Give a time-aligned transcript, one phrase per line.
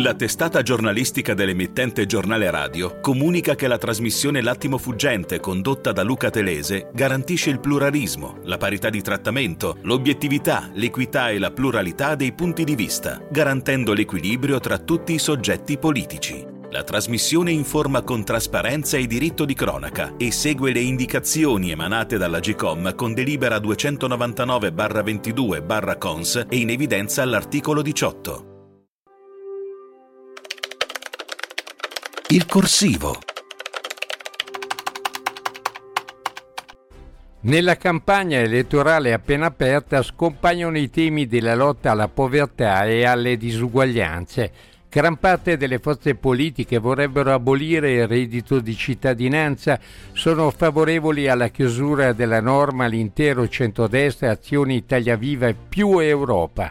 [0.00, 6.30] La testata giornalistica dell'emittente Giornale Radio comunica che la trasmissione L'attimo fuggente condotta da Luca
[6.30, 12.62] Telese garantisce il pluralismo, la parità di trattamento, l'obiettività, l'equità e la pluralità dei punti
[12.62, 16.46] di vista, garantendo l'equilibrio tra tutti i soggetti politici.
[16.70, 22.38] La trasmissione informa con trasparenza e diritto di cronaca e segue le indicazioni emanate dalla
[22.38, 28.57] GCOM con delibera 299-22-CONS e in evidenza all'articolo 18.
[32.30, 33.18] Il corsivo.
[37.40, 44.52] Nella campagna elettorale appena aperta scompaiono i temi della lotta alla povertà e alle disuguaglianze.
[44.90, 49.80] Gran parte delle forze politiche vorrebbero abolire il reddito di cittadinanza,
[50.12, 56.70] sono favorevoli alla chiusura della norma all'intero centrodestra Azione Italia Viva e più Europa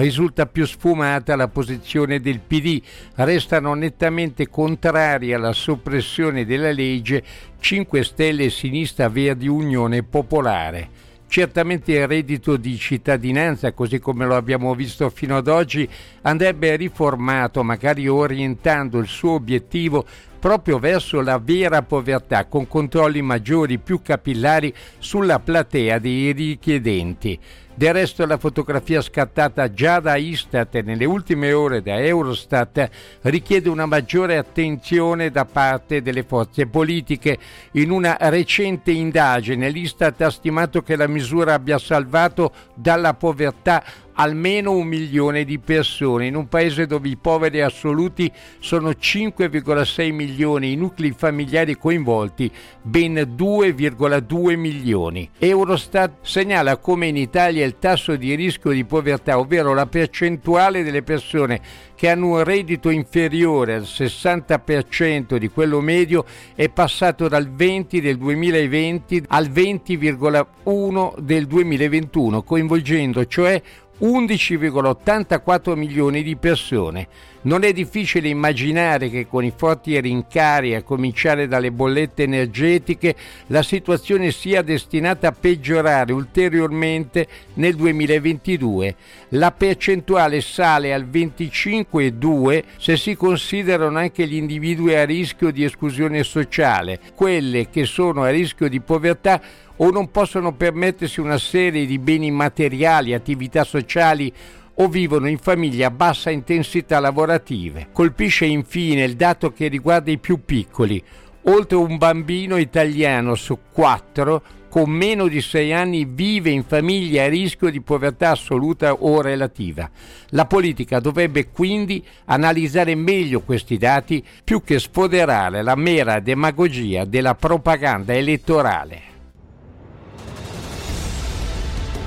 [0.00, 2.80] risulta più sfumata la posizione del PD,
[3.16, 7.22] restano nettamente contrari alla soppressione della legge
[7.58, 11.06] 5 Stelle Sinistra Verdi Unione Popolare.
[11.26, 15.86] Certamente il reddito di cittadinanza, così come lo abbiamo visto fino ad oggi,
[16.22, 20.06] andrebbe riformato, magari orientando il suo obiettivo
[20.38, 27.38] proprio verso la vera povertà, con controlli maggiori, più capillari sulla platea dei richiedenti.
[27.78, 33.68] Del resto la fotografia scattata già da Istat e nelle ultime ore da Eurostat richiede
[33.68, 37.38] una maggiore attenzione da parte delle forze politiche.
[37.74, 43.84] In una recente indagine l'Istat ha stimato che la misura abbia salvato dalla povertà
[44.20, 50.72] almeno un milione di persone in un paese dove i poveri assoluti sono 5,6 milioni,
[50.72, 52.50] i nuclei familiari coinvolti
[52.82, 55.28] ben 2,2 milioni.
[55.38, 61.02] Eurostat segnala come in Italia il tasso di rischio di povertà, ovvero la percentuale delle
[61.02, 61.60] persone
[61.94, 68.16] che hanno un reddito inferiore al 60% di quello medio, è passato dal 20 del
[68.18, 73.60] 2020 al 20,1 del 2021, coinvolgendo cioè
[74.00, 77.08] 11,84 milioni di persone.
[77.40, 83.14] Non è difficile immaginare che con i forti rincari, a cominciare dalle bollette energetiche,
[83.46, 88.94] la situazione sia destinata a peggiorare ulteriormente nel 2022.
[89.30, 96.24] La percentuale sale al 25,2 se si considerano anche gli individui a rischio di esclusione
[96.24, 99.40] sociale, quelle che sono a rischio di povertà
[99.80, 104.32] o non possono permettersi una serie di beni materiali, attività sociali
[104.80, 107.88] o vivono in famiglie a bassa intensità lavorative.
[107.92, 111.02] Colpisce infine il dato che riguarda i più piccoli.
[111.42, 117.28] Oltre un bambino italiano su quattro con meno di sei anni vive in famiglie a
[117.28, 119.90] rischio di povertà assoluta o relativa.
[120.30, 127.34] La politica dovrebbe quindi analizzare meglio questi dati più che sfoderare la mera demagogia della
[127.34, 129.02] propaganda elettorale.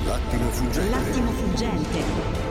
[0.06, 0.90] L'attimo fuggente.
[0.90, 2.51] L'attimo fuggente.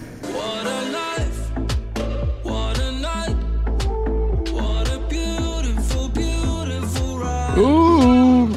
[7.53, 8.47] Uh.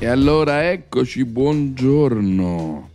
[0.00, 2.90] E allora eccoci, buongiorno.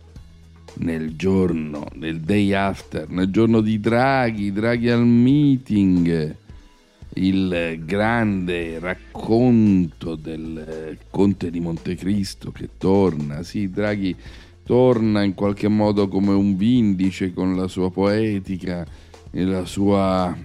[0.80, 6.36] Nel giorno, nel day after, nel giorno di Draghi, Draghi al meeting,
[7.14, 13.42] il grande racconto del Conte di Montecristo che torna.
[13.42, 14.14] Sì, Draghi
[14.68, 18.86] torna in qualche modo come un vindice con la sua poetica
[19.30, 20.36] e la sua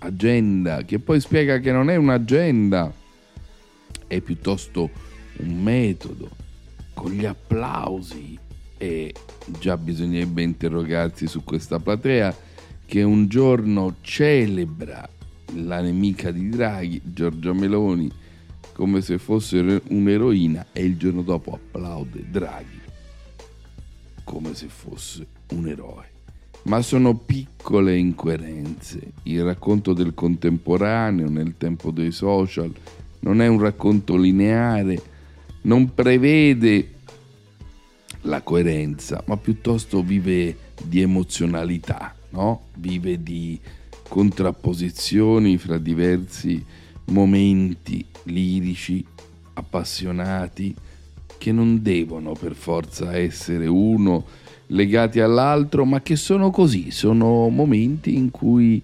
[0.00, 2.92] agenda, che poi spiega che non è un'agenda,
[4.06, 4.90] è piuttosto
[5.38, 6.28] un metodo,
[6.92, 8.38] con gli applausi
[8.76, 9.14] e
[9.58, 12.36] già bisognerebbe interrogarsi su questa platea
[12.84, 15.08] che un giorno celebra
[15.54, 18.12] la nemica di Draghi, Giorgia Meloni,
[18.74, 22.82] come se fosse un'eroina e il giorno dopo applaude Draghi
[24.24, 26.10] come se fosse un eroe.
[26.64, 29.12] Ma sono piccole incoerenze.
[29.24, 32.72] Il racconto del contemporaneo nel tempo dei social
[33.20, 35.00] non è un racconto lineare,
[35.62, 36.92] non prevede
[38.22, 42.66] la coerenza, ma piuttosto vive di emozionalità, no?
[42.76, 43.58] vive di
[44.08, 46.64] contrapposizioni fra diversi
[47.06, 49.04] momenti lirici,
[49.54, 50.74] appassionati,
[51.44, 54.24] che non devono per forza essere uno
[54.68, 58.82] legati all'altro, ma che sono così, sono momenti in cui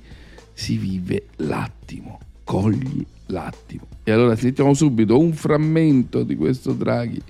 [0.53, 3.87] si vive l'attimo, cogli l'attimo.
[4.05, 7.23] E allora sentiamo subito un frammento di questo Draghi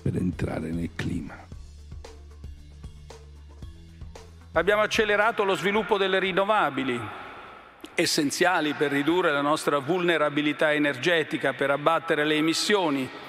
[0.00, 1.36] per entrare nel clima.
[4.52, 6.98] Abbiamo accelerato lo sviluppo delle rinnovabili,
[7.94, 13.28] essenziali per ridurre la nostra vulnerabilità energetica, per abbattere le emissioni.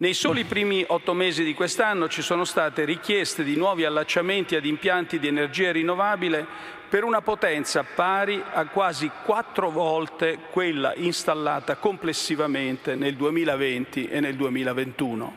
[0.00, 4.64] Nei soli primi otto mesi di quest'anno ci sono state richieste di nuovi allacciamenti ad
[4.64, 6.46] impianti di energia rinnovabile
[6.88, 14.36] per una potenza pari a quasi quattro volte quella installata complessivamente nel 2020 e nel
[14.36, 15.34] 2021.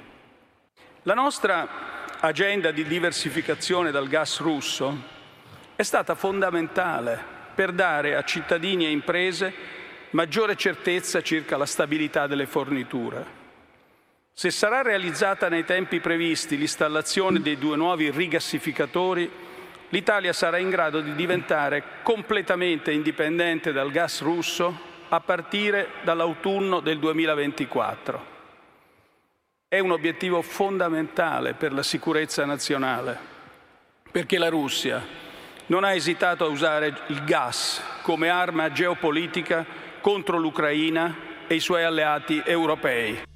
[1.02, 1.68] La nostra
[2.22, 4.98] agenda di diversificazione dal gas russo
[5.76, 7.22] è stata fondamentale
[7.54, 9.54] per dare a cittadini e imprese
[10.12, 13.43] maggiore certezza circa la stabilità delle forniture.
[14.36, 19.30] Se sarà realizzata nei tempi previsti l'installazione dei due nuovi rigassificatori,
[19.90, 26.98] l'Italia sarà in grado di diventare completamente indipendente dal gas russo a partire dall'autunno del
[26.98, 28.32] 2024.
[29.68, 33.18] È un obiettivo fondamentale per la sicurezza nazionale,
[34.12, 35.06] perché la Russia
[35.68, 39.64] non ha esitato a usare il gas come arma geopolitica
[40.02, 41.16] contro l'Ucraina
[41.46, 43.32] e i suoi alleati europei.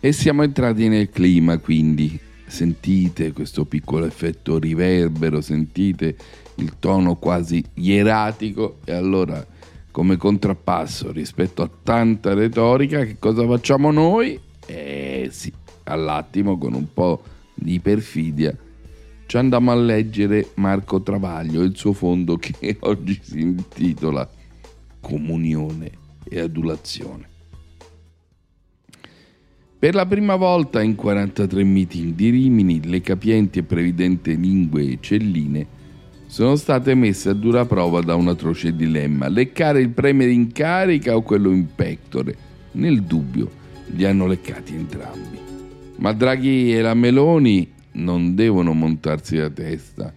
[0.00, 6.16] E siamo entrati nel clima, quindi sentite questo piccolo effetto riverbero, sentite
[6.56, 9.46] il tono quasi ieratico e allora
[9.90, 14.40] come contrappasso rispetto a tanta retorica che cosa facciamo noi?
[14.66, 15.52] Eh sì,
[15.84, 17.22] all'attimo con un po'
[17.54, 18.56] di perfidia
[19.30, 24.28] ci andiamo a leggere Marco Travaglio il suo fondo che oggi si intitola
[24.98, 25.90] Comunione
[26.24, 27.29] e adulazione.
[29.80, 35.66] Per la prima volta in 43 meeting di Rimini, le capienti e previdenti lingue celline
[36.26, 41.16] sono state messe a dura prova da un atroce dilemma: leccare il premier in carica
[41.16, 42.36] o quello in pectore.
[42.72, 43.50] Nel dubbio
[43.86, 45.38] li hanno leccati entrambi.
[45.96, 50.12] Ma Draghi e la Meloni non devono montarsi la testa.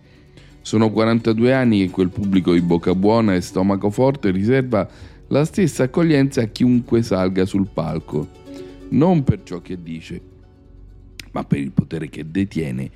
[0.59, 4.85] Sono 42 anni che quel pubblico di bocca buona e stomaco forte riserva
[5.27, 8.41] la stessa accoglienza a chiunque salga sul palco,
[8.93, 10.21] non per ciò che dice,
[11.31, 12.91] ma per il potere che detiene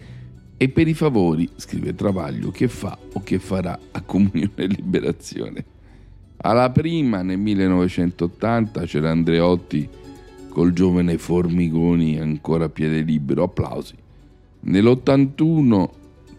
[0.57, 5.65] e per i favori, scrive Travaglio, che fa o che farà a Comunione e Liberazione.
[6.38, 9.88] Alla prima, nel 1980, c'era Andreotti
[10.49, 13.95] col giovane Formigoni ancora a piede libero, applausi.
[14.61, 15.89] Nell'81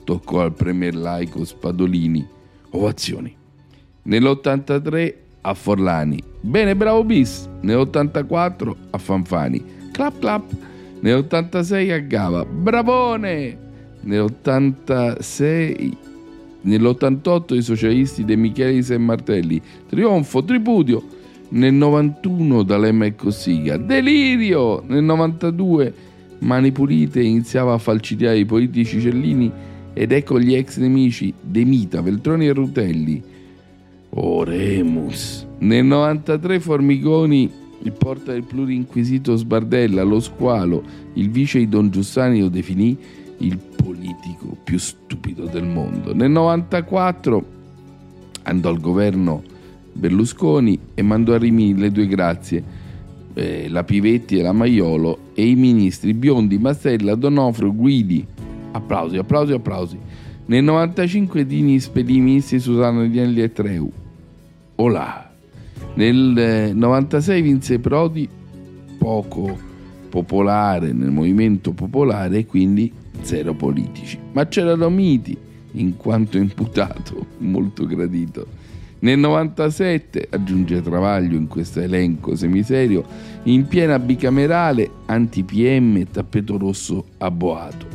[0.05, 2.27] toccò al premier laico Spadolini,
[2.71, 3.35] ovazioni.
[4.03, 5.15] Nell'83
[5.49, 7.49] a Forlani, bene bravo bis.
[7.63, 10.45] Nell'84 a Fanfani, clap clap.
[11.01, 13.57] Nell'86 a Gava, bravone.
[14.01, 15.91] Nell'86
[16.61, 21.17] nell'88 i socialisti De Michelis e Martelli, trionfo, tripudio.
[21.51, 24.83] Nel 91 D'Alema e Cossiga, delirio.
[24.87, 25.95] Nel 92
[26.41, 29.51] Mani Pulite iniziava a falcidiare i politici cellini
[29.95, 33.37] ed ecco gli ex nemici De Mita, Veltroni e Rutelli.
[34.21, 35.47] Oremus.
[35.59, 37.51] Nel 93 Formigoni,
[37.83, 40.83] il porta del plurinquisito Sbardella, lo squalo,
[41.15, 42.97] il vice di Don Giussani lo definì
[43.39, 46.15] il politico più stupido del mondo.
[46.15, 47.45] Nel 94
[48.43, 49.43] andò al governo
[49.93, 52.87] Berlusconi e mandò a Rimini le due grazie
[53.39, 58.27] eh, la Pivetti e la Maiolo e i ministri Biondi, Mastella, Donofrio, Guidi.
[58.73, 59.99] Applausi, applausi, applausi.
[60.47, 63.91] Nel 95 Dini spedì i ministri Susanna Dielli e Treu.
[64.79, 65.31] Olà.
[65.95, 68.29] Nel 96 eh, vinse Prodi,
[68.99, 69.57] poco
[70.09, 74.19] popolare nel movimento popolare e quindi zero politici.
[74.33, 75.37] Ma c'erano miti,
[75.73, 78.67] in quanto imputato, molto gradito
[79.01, 83.05] nel 97, aggiunge Travaglio in questo elenco semiserio,
[83.45, 87.87] in piena bicamerale, anti-PM e tappeto rosso a Boato.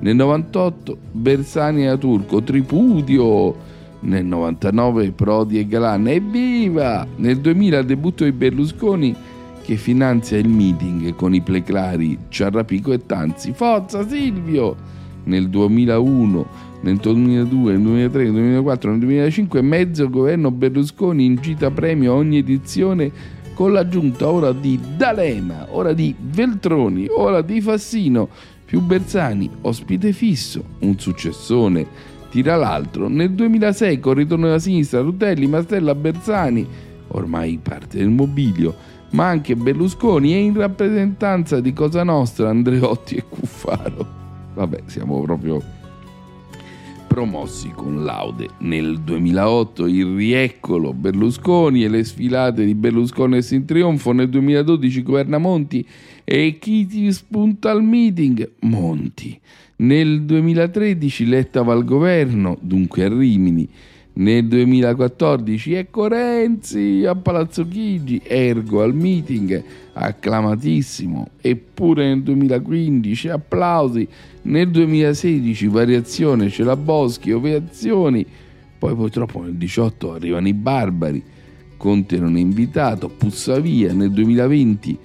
[0.00, 3.76] Nel 98, Bersani e Turco, tripudio.
[4.00, 7.06] Nel 99, Prodi e Galan, evviva!
[7.16, 9.14] Nel 2000, debutto di Berlusconi
[9.62, 13.52] che finanzia il meeting con i pleclari Ciarrapico e Tanzi.
[13.52, 14.76] Forza Silvio!
[15.24, 16.46] Nel 2001,
[16.82, 22.38] nel 2002, nel 2003, nel 2004, nel 2005 mezzo governo Berlusconi incita premio a ogni
[22.38, 23.10] edizione
[23.52, 28.28] con l'aggiunta ora di D'Alema, ora di Veltroni, ora di Fassino,
[28.64, 31.86] Più Bersani, ospite fisso, un successone
[32.30, 33.08] tira l'altro.
[33.08, 36.66] Nel 2006 con ritorno della sinistra Rutelli, Mastella, Bersani,
[37.08, 38.74] ormai parte del mobilio,
[39.10, 44.06] ma anche Berlusconi e in rappresentanza di Cosa Nostra Andreotti e Cuffaro.
[44.54, 45.62] Vabbè, siamo proprio
[47.18, 48.48] promossi con laude.
[48.58, 54.12] Nel 2008 il rieccolo Berlusconi e le sfilate di Berlusconi in trionfo.
[54.12, 55.84] Nel 2012 governa Monti
[56.22, 58.48] e chi ti spunta al meeting?
[58.60, 59.40] Monti.
[59.80, 63.68] Nel 2013 Letta va al governo, dunque a Rimini.
[64.14, 71.28] Nel 2014 ecco Renzi a Palazzo Chigi, ergo al meeting, acclamatissimo.
[71.40, 74.08] Eppure nel 2015 applausi,
[74.42, 78.26] nel 2016 variazione, c'è la Boschi, ovazioni.
[78.76, 81.22] Poi purtroppo nel 2018 arrivano i barbari,
[81.76, 83.92] Conte non è invitato, pussa via.
[83.92, 84.98] Nel 2020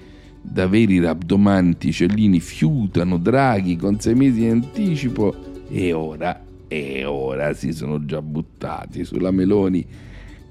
[0.46, 5.34] da veri rabdomanti Cellini fiutano Draghi con sei mesi in anticipo
[5.68, 9.84] e ora e ora si sono già buttati sulla Meloni.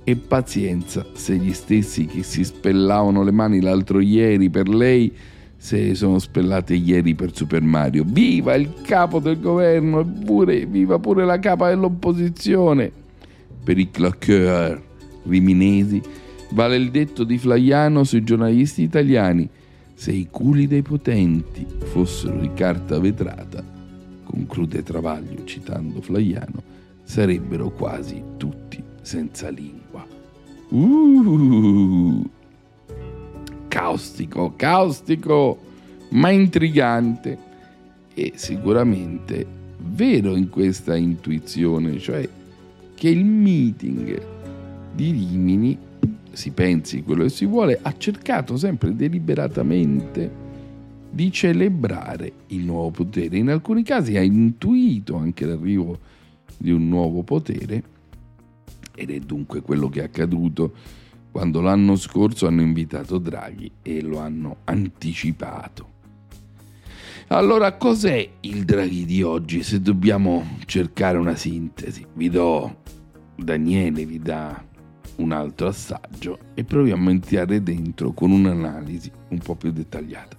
[0.03, 5.13] E pazienza se gli stessi che si spellavano le mani l'altro ieri per lei
[5.55, 8.03] se sono spellate ieri per Super Mario.
[8.05, 12.91] Viva il capo del governo e pure, viva pure la capa dell'opposizione.
[13.63, 14.81] Per i claqueur
[15.23, 16.01] riminesi
[16.49, 19.49] vale il detto di Flaiano sui giornalisti italiani.
[19.93, 23.63] Se i culi dei potenti fossero di carta vetrata,
[24.23, 26.61] conclude Travaglio citando Flaiano,
[27.03, 30.05] sarebbero quasi tutti senza lingua.
[30.69, 32.27] Uh,
[33.67, 35.59] caustico, caustico,
[36.09, 37.37] ma intrigante
[38.13, 39.45] e sicuramente
[39.77, 42.27] vero in questa intuizione, cioè
[42.93, 44.21] che il meeting
[44.93, 45.77] di Rimini,
[46.33, 50.41] si pensi quello che si vuole, ha cercato sempre deliberatamente
[51.09, 53.37] di celebrare il nuovo potere.
[53.37, 55.99] In alcuni casi ha intuito anche l'arrivo
[56.57, 57.83] di un nuovo potere
[58.95, 60.73] ed è dunque quello che è accaduto
[61.31, 65.91] quando l'anno scorso hanno invitato Draghi e lo hanno anticipato.
[67.27, 72.05] Allora, cos'è il Draghi di oggi se dobbiamo cercare una sintesi?
[72.13, 72.81] Vi do
[73.35, 74.63] Daniele, vi dà
[75.17, 80.35] un altro assaggio e proviamo a entrare dentro con un'analisi un po' più dettagliata.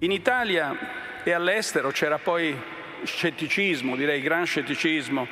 [0.00, 0.76] In Italia
[1.22, 2.56] e all'estero c'era poi
[3.04, 5.26] scetticismo, direi gran scetticismo,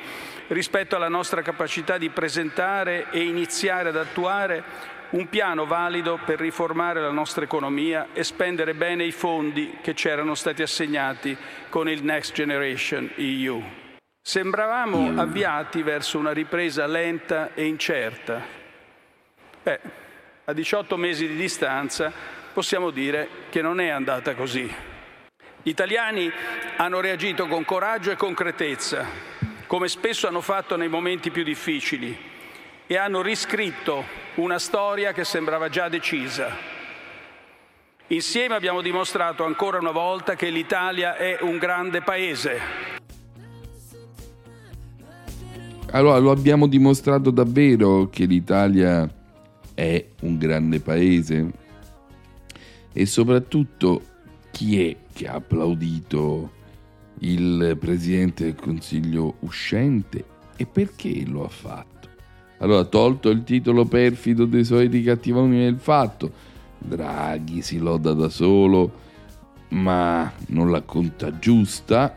[0.47, 4.63] rispetto alla nostra capacità di presentare e iniziare ad attuare
[5.11, 10.07] un piano valido per riformare la nostra economia e spendere bene i fondi che ci
[10.07, 11.35] erano stati assegnati
[11.69, 13.80] con il Next Generation EU.
[14.23, 18.39] Sembravamo avviati verso una ripresa lenta e incerta.
[19.63, 19.79] Beh,
[20.45, 22.13] a 18 mesi di distanza
[22.53, 24.71] possiamo dire che non è andata così.
[25.63, 26.31] Gli italiani
[26.77, 29.05] hanno reagito con coraggio e concretezza,
[29.65, 32.15] come spesso hanno fatto nei momenti più difficili,
[32.85, 36.55] e hanno riscritto una storia che sembrava già decisa.
[38.07, 42.90] Insieme abbiamo dimostrato ancora una volta che l'Italia è un grande paese.
[45.91, 49.09] Allora, lo abbiamo dimostrato davvero che l'Italia
[49.73, 51.61] è un grande paese?
[52.93, 54.01] e soprattutto
[54.51, 56.59] chi è che ha applaudito
[57.19, 62.09] il Presidente del Consiglio uscente e perché lo ha fatto.
[62.57, 68.99] Allora, tolto il titolo perfido dei soliti cattivoni del fatto, Draghi si loda da solo,
[69.69, 72.15] ma non la conta giusta,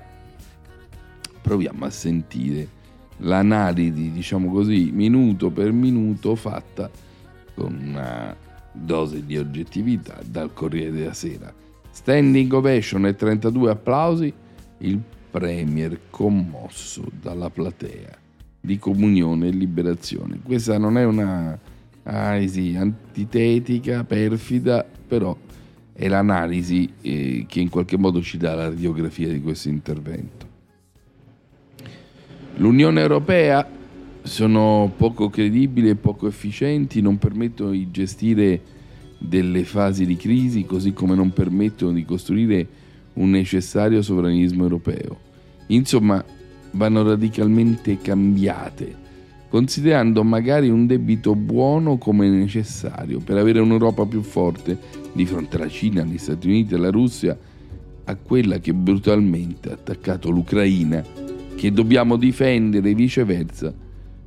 [1.41, 2.69] proviamo a sentire
[3.19, 6.91] l'analisi, diciamo così, minuto per minuto fatta
[7.55, 8.35] con una
[8.73, 11.53] dose di oggettività dal Corriere della Sera.
[11.91, 14.33] Standing ovation e 32 applausi,
[14.79, 18.19] il Premier commosso dalla platea
[18.61, 20.41] di comunione e liberazione.
[20.43, 21.59] Questa non è una
[22.05, 25.37] analisi antitetica, perfida, però
[25.93, 30.44] è l'analisi eh, che in qualche modo ci dà la radiografia di questo intervento.
[32.57, 33.69] L'Unione Europea
[34.23, 38.61] sono poco credibili e poco efficienti, non permettono di gestire
[39.19, 42.67] delle fasi di crisi, così come non permettono di costruire
[43.15, 45.19] un necessario sovranismo europeo.
[45.69, 46.25] Insomma,
[46.73, 48.95] vanno radicalmente cambiate,
[49.49, 54.79] considerando magari un debito buono come necessario per avere un'Europa più forte
[55.13, 57.37] di fronte alla Cina, agli Stati Uniti, alla Russia,
[58.05, 61.24] a quella che brutalmente ha attaccato l'Ucraina,
[61.65, 63.73] che dobbiamo difendere e viceversa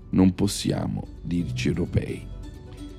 [0.10, 2.26] non possiamo dirci europei.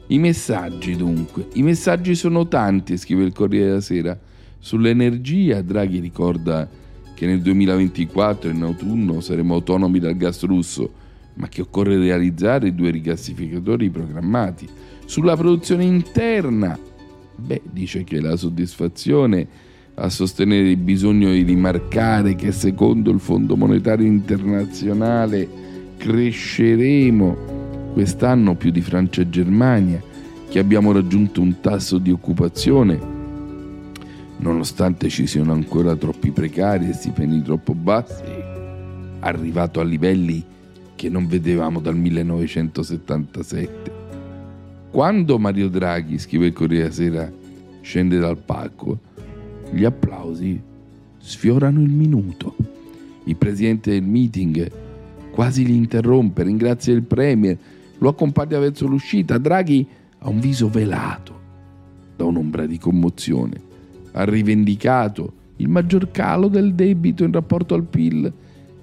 [0.06, 4.16] I messaggi dunque, i messaggi sono tanti, scrive il Corriere della Sera.
[4.60, 6.68] Sull'energia Draghi ricorda
[7.14, 10.88] che nel 2024 in autunno saremo autonomi dal gas russo,
[11.34, 14.68] ma che occorre realizzare due rigassificatori programmati.
[15.04, 16.78] Sulla produzione interna,
[17.34, 19.48] beh, dice che la soddisfazione
[19.98, 25.48] a sostenere il bisogno di rimarcare che secondo il Fondo Monetario Internazionale
[25.96, 27.36] cresceremo
[27.92, 30.00] quest'anno più di Francia e Germania,
[30.48, 33.16] che abbiamo raggiunto un tasso di occupazione
[34.38, 38.22] nonostante ci siano ancora troppi precari e stipendi troppo bassi,
[39.20, 40.44] arrivato a livelli
[40.94, 44.06] che non vedevamo dal 1977.
[44.90, 47.30] Quando Mario Draghi, scrive il Corriere Sera,
[47.80, 48.98] scende dal palco,
[49.70, 50.60] gli applausi
[51.18, 52.56] sfiorano il minuto.
[53.24, 54.70] Il presidente del meeting
[55.30, 57.56] quasi li interrompe, ringrazia il Premier,
[57.98, 59.38] lo accompagna verso l'uscita.
[59.38, 59.86] Draghi
[60.18, 61.36] ha un viso velato
[62.16, 63.66] da un'ombra di commozione
[64.18, 68.32] ha rivendicato il maggior calo del debito in rapporto al PIL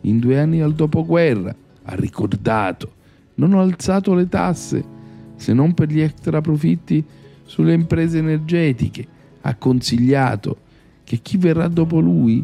[0.01, 2.93] in due anni al dopoguerra, ha ricordato,
[3.35, 4.93] non ho alzato le tasse
[5.35, 7.03] se non per gli extra profitti
[7.43, 9.05] sulle imprese energetiche,
[9.41, 10.57] ha consigliato
[11.05, 12.43] che chi verrà dopo lui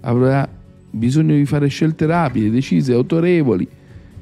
[0.00, 0.48] avrà
[0.90, 3.68] bisogno di fare scelte rapide, decise, autorevoli,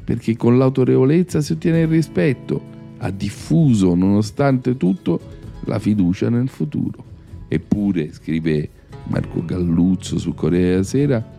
[0.02, 2.60] perché con l'autorevolezza si ottiene il rispetto,
[2.98, 5.20] ha diffuso nonostante tutto
[5.66, 7.04] la fiducia nel futuro.
[7.46, 8.68] Eppure, scrive
[9.04, 11.36] Marco Galluzzo su Corriere della Sera,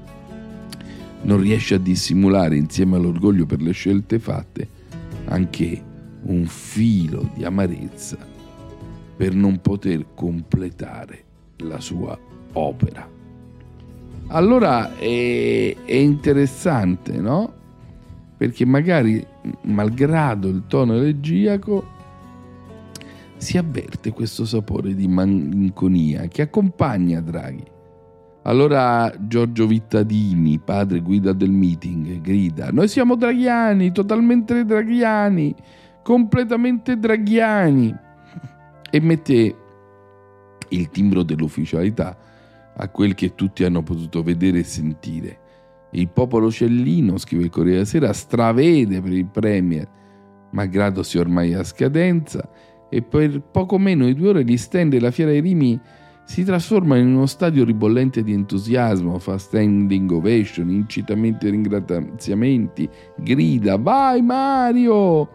[1.24, 4.68] non riesce a dissimulare insieme all'orgoglio per le scelte fatte
[5.26, 5.84] anche
[6.22, 8.18] un filo di amarezza
[9.18, 11.26] per non poter completare
[11.60, 12.18] la sua
[12.54, 13.08] opera.
[14.28, 17.54] Allora è, è interessante, no?
[18.38, 19.26] Perché magari,
[19.64, 21.98] malgrado il tono elegiaco,
[23.38, 27.66] si avverte questo sapore di malinconia che accompagna Draghi.
[28.44, 35.54] Allora Giorgio Vittadini, padre guida del meeting, grida: Noi siamo draghiani, totalmente draghiani,
[36.04, 37.96] completamente draghiani.
[38.92, 39.56] E mette
[40.70, 42.18] il timbro dell'ufficialità
[42.76, 45.40] a quel che tutti hanno potuto vedere e sentire.
[45.92, 49.88] Il popolo cellino, scrive il Corriere della Sera, stravede per il Premier,
[50.52, 52.48] malgrado sia ormai a scadenza
[52.90, 55.80] e per poco meno di due ore gli stand della Fiera dei Rimi
[56.30, 63.78] si trasformano in uno stadio ribollente di entusiasmo, fa standing ovation, incitamenti e ringraziamenti, grida
[63.78, 65.28] Vai Mario!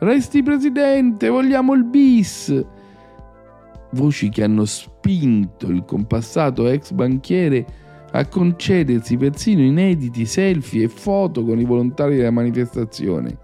[0.00, 2.64] Resti presidente, vogliamo il bis!
[3.94, 7.64] Voci che hanno spinto il compassato ex banchiere
[8.10, 13.38] a concedersi persino inediti selfie e foto con i volontari della manifestazione.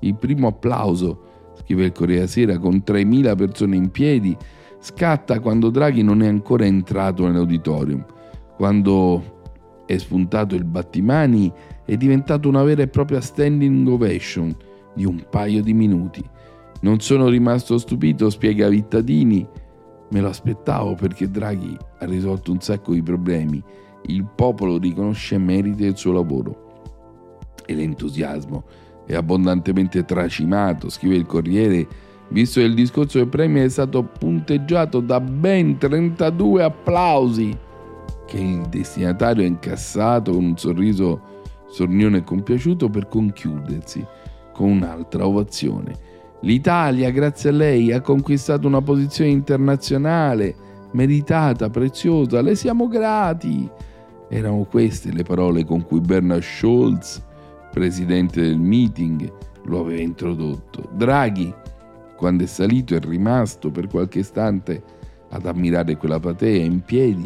[0.00, 4.34] Il primo applauso scrive il Corriere Sera, con 3.000 persone in piedi,
[4.78, 8.02] scatta quando Draghi non è ancora entrato nell'auditorium,
[8.56, 11.52] quando è spuntato il battimani
[11.84, 14.54] è diventato una vera e propria standing ovation
[14.94, 16.24] di un paio di minuti.
[16.80, 19.46] Non sono rimasto stupito, spiega Vittadini,
[20.10, 23.62] me lo aspettavo perché Draghi ha risolto un sacco di problemi,
[24.06, 26.68] il popolo riconosce meriti del suo lavoro.
[27.66, 28.64] E l'entusiasmo
[29.06, 31.86] è abbondantemente tracimato, scrive il Corriere,
[32.28, 37.56] visto che il discorso del premio è stato punteggiato da ben 32 applausi,
[38.26, 44.04] che il destinatario ha incassato con un sorriso sornione e compiaciuto per conchiudersi
[44.52, 46.09] con un'altra ovazione.
[46.42, 50.54] L'Italia, grazie a lei, ha conquistato una posizione internazionale
[50.92, 53.68] meritata, preziosa, le siamo grati.
[54.28, 57.28] Erano queste le parole con cui Bernard Scholz
[57.70, 59.32] presidente del meeting,
[59.64, 60.88] lo aveva introdotto.
[60.92, 61.52] Draghi,
[62.16, 64.82] quando è salito, è rimasto per qualche istante
[65.30, 67.24] ad ammirare quella platea in piedi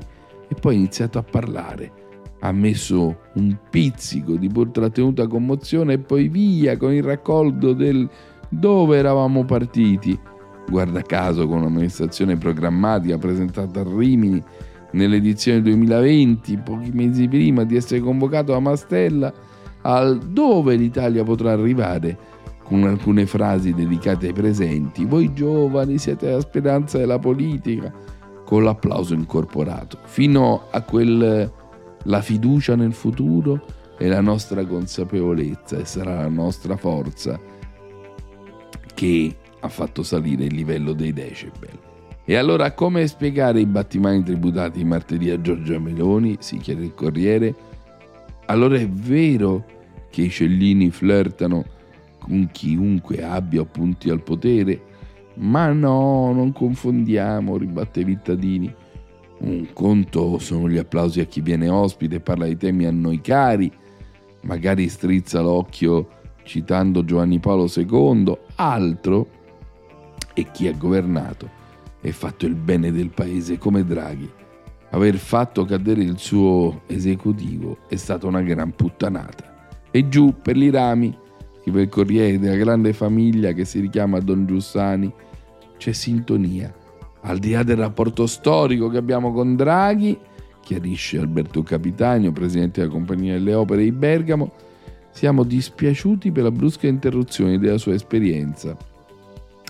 [0.48, 2.02] e poi ha iniziato a parlare.
[2.40, 8.08] Ha messo un pizzico di pur trattenuta commozione e poi via con il raccolto del
[8.48, 10.18] dove eravamo partiti.
[10.68, 14.42] Guarda caso con un'amministrazione programmatica presentata a Rimini
[14.92, 19.32] nell'edizione 2020, pochi mesi prima di essere convocato a Mastella
[19.82, 22.16] al dove l'Italia potrà arrivare
[22.62, 25.04] con alcune frasi dedicate ai presenti.
[25.04, 27.92] Voi giovani siete la speranza della politica,
[28.44, 31.52] con l'applauso incorporato, fino a quel
[32.04, 33.64] la fiducia nel futuro
[33.96, 37.38] e la nostra consapevolezza e sarà la nostra forza
[38.94, 41.78] che ha fatto salire il livello dei decibel.
[42.24, 46.36] E allora come spiegare i battimani tributati martedì a Giorgia Meloni?
[46.40, 47.54] Si chiede il Corriere.
[48.46, 49.64] Allora è vero
[50.10, 51.64] che i cellini flirtano
[52.18, 54.92] con chiunque abbia punti al potere?
[55.34, 58.72] Ma no, non confondiamo, ribatte Vittadini.
[59.40, 63.70] Un conto sono gli applausi a chi viene ospite parla di temi a noi cari,
[64.42, 66.08] magari strizza l'occhio
[66.44, 69.28] citando Giovanni Paolo II, altro
[70.32, 71.62] è chi ha governato
[72.00, 74.30] e fatto il bene del paese come Draghi.
[74.90, 79.52] Aver fatto cadere il suo esecutivo è stata una gran puttanata.
[79.90, 81.16] E giù per i rami,
[81.60, 85.12] scrive il Corriere della grande famiglia che si richiama Don Giussani,
[85.78, 86.72] c'è sintonia.
[87.22, 90.16] Al di là del rapporto storico che abbiamo con Draghi,
[90.60, 94.52] chiarisce Alberto Capitano, presidente della Compagnia delle Opere di Bergamo,
[95.14, 98.76] siamo dispiaciuti per la brusca interruzione della sua esperienza.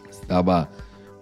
[0.08, 0.66] Stava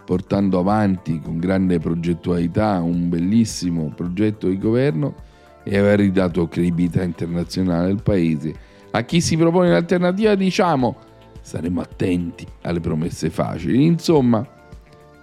[0.05, 5.15] portando avanti con grande progettualità un bellissimo progetto di governo
[5.65, 8.55] e aveva ridato credibilità internazionale al paese.
[8.93, 10.97] A chi si propone l'alternativa diciamo
[11.41, 13.85] saremo attenti alle promesse facili.
[13.85, 14.47] Insomma,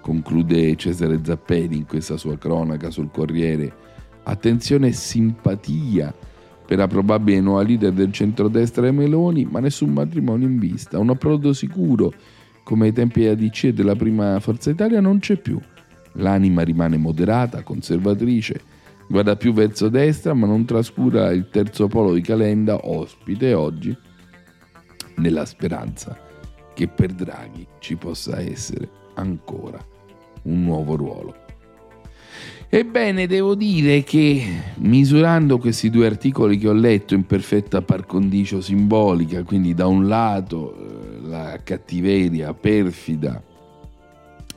[0.02, 3.72] conclude Cesare Zappelli in questa sua cronaca sul Corriere,
[4.24, 6.14] attenzione e simpatia
[6.70, 11.00] per la probabile nuova leader del centrodestra e Meloni, ma nessun matrimonio in vista.
[11.00, 12.14] Un approdo sicuro,
[12.62, 15.60] come ai tempi della DC e della prima Forza Italia, non c'è più.
[16.12, 18.62] L'anima rimane moderata, conservatrice,
[19.08, 23.98] guarda più verso destra, ma non trascura il terzo polo di Calenda, ospite oggi,
[25.16, 26.16] nella speranza
[26.76, 29.84] che per Draghi ci possa essere ancora
[30.44, 31.49] un nuovo ruolo.
[32.72, 34.44] Ebbene, devo dire che
[34.76, 40.08] misurando questi due articoli che ho letto in perfetta par condicio simbolica, quindi da un
[40.08, 43.42] lato eh, la cattiveria perfida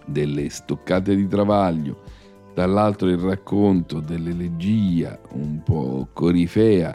[0.04, 2.02] delle stoccate di travaglio,
[2.52, 6.94] dall'altro il racconto dell'elegia un po' corifea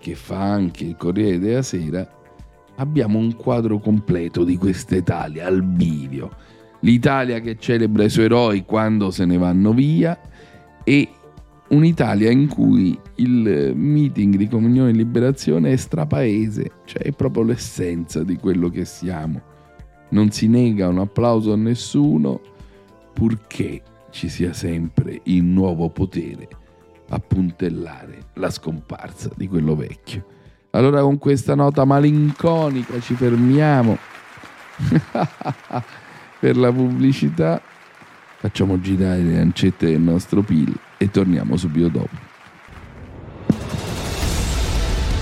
[0.00, 2.04] che fa anche il Corriere della Sera,
[2.74, 6.34] abbiamo un quadro completo di questa Italia al bivio.
[6.80, 10.18] L'Italia che celebra i suoi eroi quando se ne vanno via
[10.88, 11.06] e
[11.68, 18.24] un'Italia in cui il meeting di comunione e liberazione è strapaese, cioè è proprio l'essenza
[18.24, 19.38] di quello che siamo.
[20.08, 22.40] Non si nega un applauso a nessuno,
[23.12, 26.48] purché ci sia sempre il nuovo potere
[27.10, 30.24] a puntellare la scomparsa di quello vecchio.
[30.70, 33.98] Allora con questa nota malinconica ci fermiamo
[36.40, 37.60] per la pubblicità
[38.40, 42.26] facciamo girare le lancette del nostro PIL e torniamo subito dopo.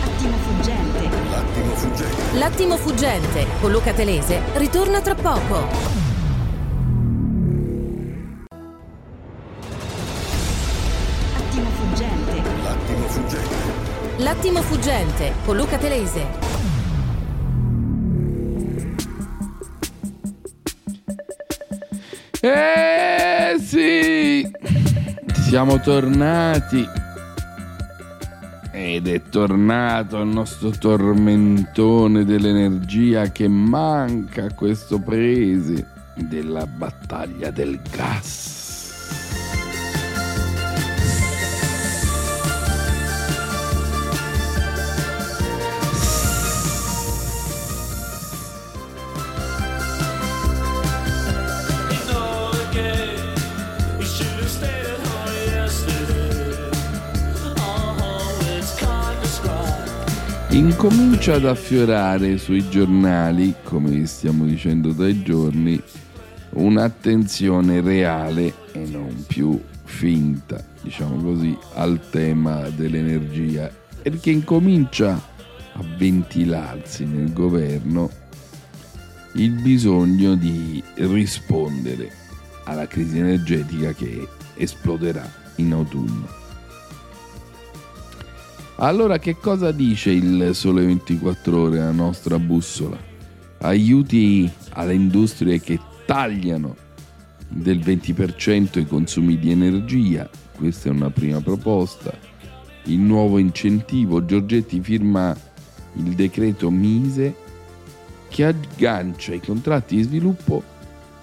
[0.05, 1.09] Attimo fuggente.
[1.31, 2.39] L'attimo fuggente.
[2.39, 5.67] L'attimo fuggente con Luca Telese ritorna tra poco.
[11.37, 12.43] Attimo fuggente.
[12.63, 13.55] L'attimo fuggente.
[14.19, 16.55] L'attimo fuggente con Luca Telese.
[22.43, 23.06] Eh sì,
[25.47, 26.89] siamo tornati.
[28.73, 37.81] Ed è tornato il nostro tormentone dell'energia che manca a questo paese della battaglia del
[37.91, 38.56] gas.
[60.57, 65.79] Incomincia ad affiorare sui giornali, come stiamo dicendo dai giorni,
[66.53, 75.13] un'attenzione reale e non più finta, diciamo così, al tema dell'energia, perché incomincia
[75.75, 78.11] a ventilarsi nel governo
[79.33, 82.11] il bisogno di rispondere
[82.65, 86.46] alla crisi energetica che esploderà in autunno.
[88.79, 92.99] Allora che cosa dice il Sole 24 ore, la nostra bussola?
[93.61, 96.77] Aiuti alle industrie che tagliano
[97.49, 102.13] del 20% i consumi di energia, questa è una prima proposta.
[102.85, 105.35] Il nuovo incentivo, Giorgetti firma
[105.95, 107.35] il decreto Mise
[108.29, 110.63] che aggancia i contratti di sviluppo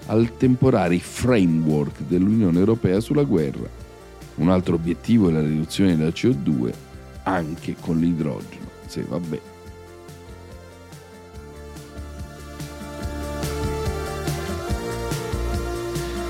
[0.06, 3.68] al temporary framework dell'Unione Europea sulla guerra.
[4.36, 6.83] Un altro obiettivo è la riduzione della CO2
[7.24, 8.70] anche con l'idrogeno.
[8.86, 9.40] Sì, vabbè.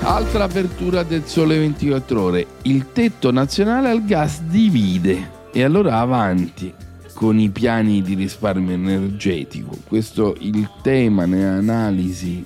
[0.01, 2.47] Altra apertura del Sole 24 Ore.
[2.63, 5.33] Il tetto nazionale al gas divide.
[5.51, 6.73] E allora avanti
[7.13, 9.77] con i piani di risparmio energetico.
[9.87, 12.43] Questo è il tema nell'analisi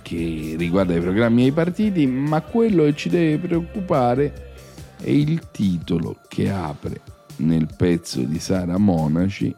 [0.00, 4.52] che riguarda i programmi dei partiti, ma quello che ci deve preoccupare
[4.98, 7.11] è il titolo che apre
[7.42, 9.54] nel pezzo di Sara Monaci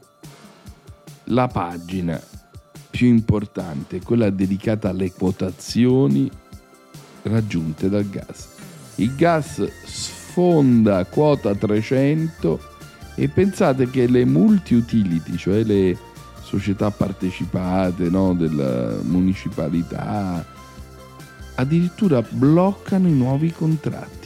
[1.25, 2.21] la pagina
[2.91, 6.31] più importante, quella dedicata alle quotazioni
[7.23, 8.49] raggiunte dal gas.
[8.97, 12.61] Il gas sfonda quota 300
[13.17, 15.97] e pensate che le multi-utility, cioè le
[16.43, 20.45] società partecipate no, della municipalità,
[21.57, 24.24] addirittura bloccano i nuovi contratti.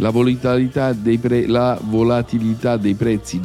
[0.00, 3.38] La volatilità dei, pre- la volatilità dei prezzi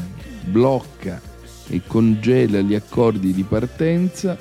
[0.46, 1.20] blocca
[1.68, 4.38] e congela gli accordi di partenza,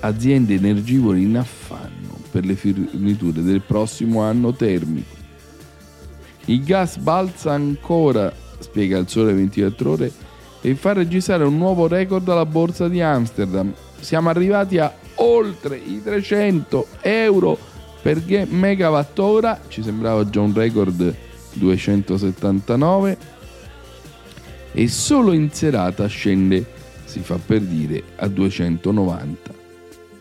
[0.00, 5.14] aziende energivore in affanno per le forniture del prossimo anno termico.
[6.44, 10.12] Il gas balza ancora, spiega il Sole 24 ore,
[10.60, 13.72] e fa registrare un nuovo record alla borsa di Amsterdam.
[13.98, 17.58] Siamo arrivati a oltre i 300 euro
[18.06, 21.12] per megawattora, ci sembrava già un record
[21.54, 23.18] 279
[24.72, 26.64] e solo in serata scende,
[27.04, 29.52] si fa per dire, a 290.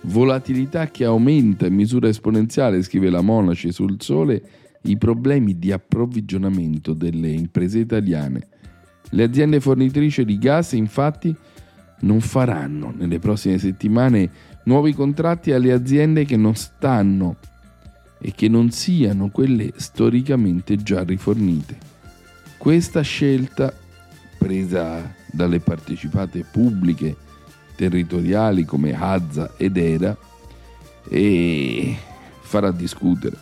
[0.02, 4.42] Volatilità che aumenta in misura esponenziale, scrive la Monaci sul Sole,
[4.86, 8.48] i problemi di approvvigionamento delle imprese italiane.
[9.12, 11.36] Le aziende fornitrici di gas infatti
[12.00, 14.32] non faranno nelle prossime settimane
[14.64, 17.38] nuovi contratti alle aziende che non stanno
[18.26, 21.78] e che non siano quelle storicamente già rifornite.
[22.58, 23.72] Questa scelta
[24.40, 27.16] presa dalle partecipate pubbliche
[27.76, 30.18] territoriali come Hazza ed Era
[31.08, 31.96] e
[32.42, 33.38] farà discutere.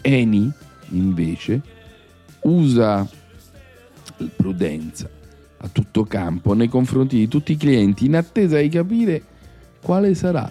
[0.00, 0.48] Eni
[0.90, 1.60] invece
[2.42, 3.04] usa
[4.36, 5.10] prudenza
[5.56, 9.24] a tutto campo nei confronti di tutti i clienti in attesa di capire
[9.80, 10.48] quale sarà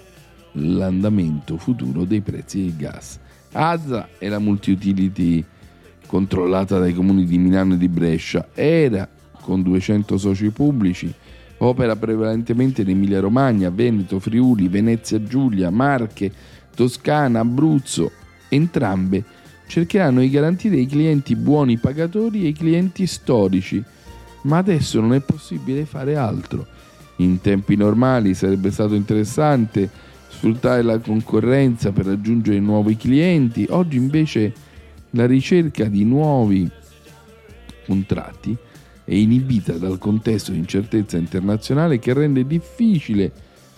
[0.53, 3.19] l'andamento futuro dei prezzi del gas.
[3.53, 5.43] Azza è la multi-utility
[6.07, 9.07] controllata dai comuni di Milano e di Brescia, era
[9.41, 11.13] con 200 soci pubblici,
[11.57, 16.31] opera prevalentemente in Emilia Romagna, Veneto, Friuli, Venezia Giulia, Marche,
[16.75, 18.11] Toscana, Abruzzo.
[18.49, 19.23] Entrambe
[19.67, 23.81] cercheranno di garantire i clienti buoni pagatori e i clienti storici,
[24.43, 26.67] ma adesso non è possibile fare altro.
[27.17, 29.89] In tempi normali sarebbe stato interessante
[30.31, 34.53] sfruttare la concorrenza per raggiungere nuovi clienti, oggi invece
[35.11, 36.69] la ricerca di nuovi
[37.85, 38.57] contratti
[39.03, 43.31] è inibita dal contesto di incertezza internazionale che rende difficile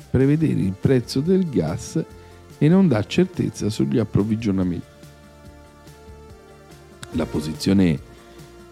[0.09, 2.01] prevedere il prezzo del gas
[2.59, 4.85] e non dà certezza sugli approvvigionamenti.
[7.13, 7.99] La posizione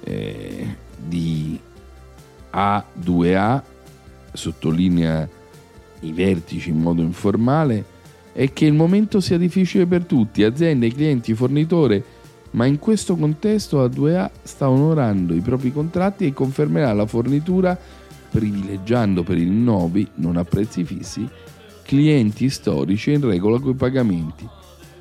[0.04, 1.60] eh, di
[2.54, 3.62] A2A
[4.34, 5.28] sottolinea
[6.02, 7.84] i vertici in modo informale
[8.34, 12.04] è che il momento sia difficile per tutti, aziende, clienti, fornitori
[12.52, 17.78] ma in questo contesto A2A sta onorando i propri contratti e confermerà la fornitura
[18.30, 21.28] privilegiando per i rinnovi, non a prezzi fissi,
[21.84, 24.48] clienti storici in regola coi pagamenti.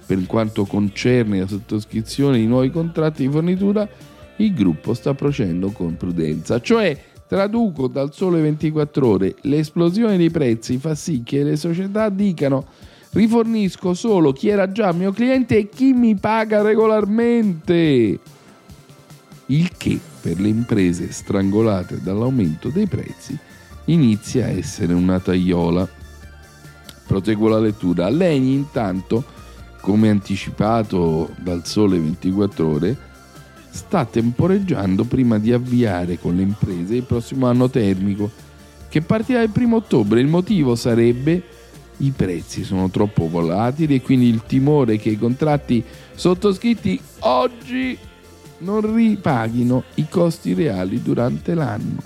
[0.07, 3.89] Per quanto concerne la sottoscrizione di nuovi contratti di fornitura,
[4.37, 6.61] il gruppo sta procedendo con prudenza.
[6.61, 6.99] Cioè,
[7.31, 12.67] traduco dal sole 24 ore, l'esplosione dei prezzi fa sì che le società dicano
[13.13, 18.19] rifornisco solo chi era già mio cliente e chi mi paga regolarmente.
[19.47, 23.39] Il che per le imprese strangolate dall'aumento dei prezzi
[23.85, 25.89] inizia a essere una tagliola.
[27.07, 28.09] Proseguo la lettura.
[28.09, 29.23] Legni intanto,
[29.81, 32.99] come anticipato dal Sole 24 ore,
[33.71, 38.31] sta temporeggiando prima di avviare con le imprese il prossimo anno termico
[38.89, 40.21] che partirà il primo ottobre.
[40.21, 41.43] Il motivo sarebbe
[41.99, 47.97] i prezzi sono troppo volatili e quindi il timore che i contratti sottoscritti oggi
[48.59, 52.03] non ripaghino i costi reali durante l'anno.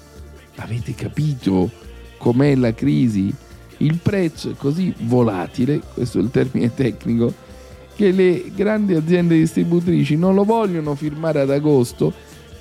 [0.56, 1.70] Avete capito
[2.18, 3.32] com'è la crisi?
[3.78, 7.32] Il prezzo è così volatile, questo è il termine tecnico,
[7.94, 12.12] che le grandi aziende distributrici non lo vogliono firmare ad agosto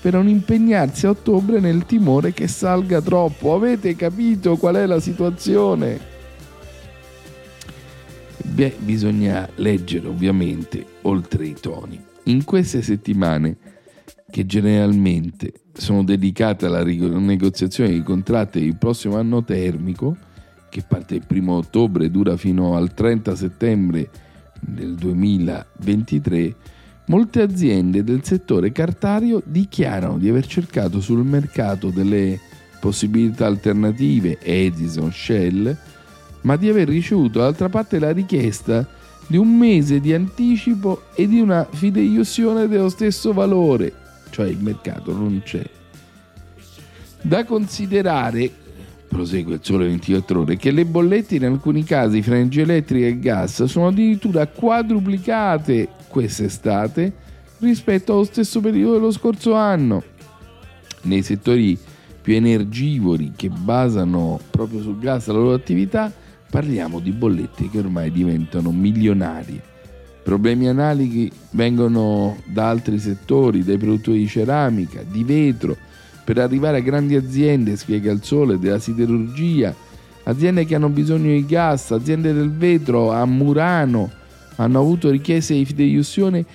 [0.02, 3.54] per non impegnarsi a ottobre nel timore che salga troppo.
[3.54, 6.12] Avete capito qual è la situazione?
[8.44, 12.00] Beh, bisogna leggere ovviamente oltre i toni.
[12.24, 13.56] In queste settimane,
[14.30, 20.18] che generalmente sono dedicate alla negoziazione dei contratti del prossimo anno termico,
[20.70, 24.10] che parte il primo ottobre e dura fino al 30 settembre
[24.66, 26.56] del 2023,
[27.06, 32.40] molte aziende del settore cartario dichiarano di aver cercato sul mercato delle
[32.80, 35.78] possibilità alternative Edison, Shell,
[36.42, 38.88] ma di aver ricevuto d'altra parte la richiesta
[39.28, 43.94] di un mese di anticipo e di una fideiussione dello stesso valore,
[44.30, 45.64] cioè il mercato non c'è.
[47.22, 48.52] Da considerare,
[49.14, 53.20] prosegue il sole 24 ore, che le bollette in alcuni casi fra energia elettrica e
[53.20, 57.14] gas sono addirittura quadruplicate quest'estate
[57.60, 60.04] rispetto allo stesso periodo dello scorso anno.
[61.04, 61.78] Nei settori
[62.22, 66.12] più energivori che basano proprio sul gas la loro attività,
[66.50, 69.62] parliamo di bollette che ormai diventano milionarie.
[70.24, 75.76] Problemi analoghi vengono da altri settori, dai produttori di ceramica, di vetro,
[76.24, 79.76] per arrivare a grandi aziende, spiega il sole, della siderurgia,
[80.24, 84.22] aziende che hanno bisogno di gas, aziende del vetro a Murano
[84.56, 86.46] hanno avuto richieste di fideiussione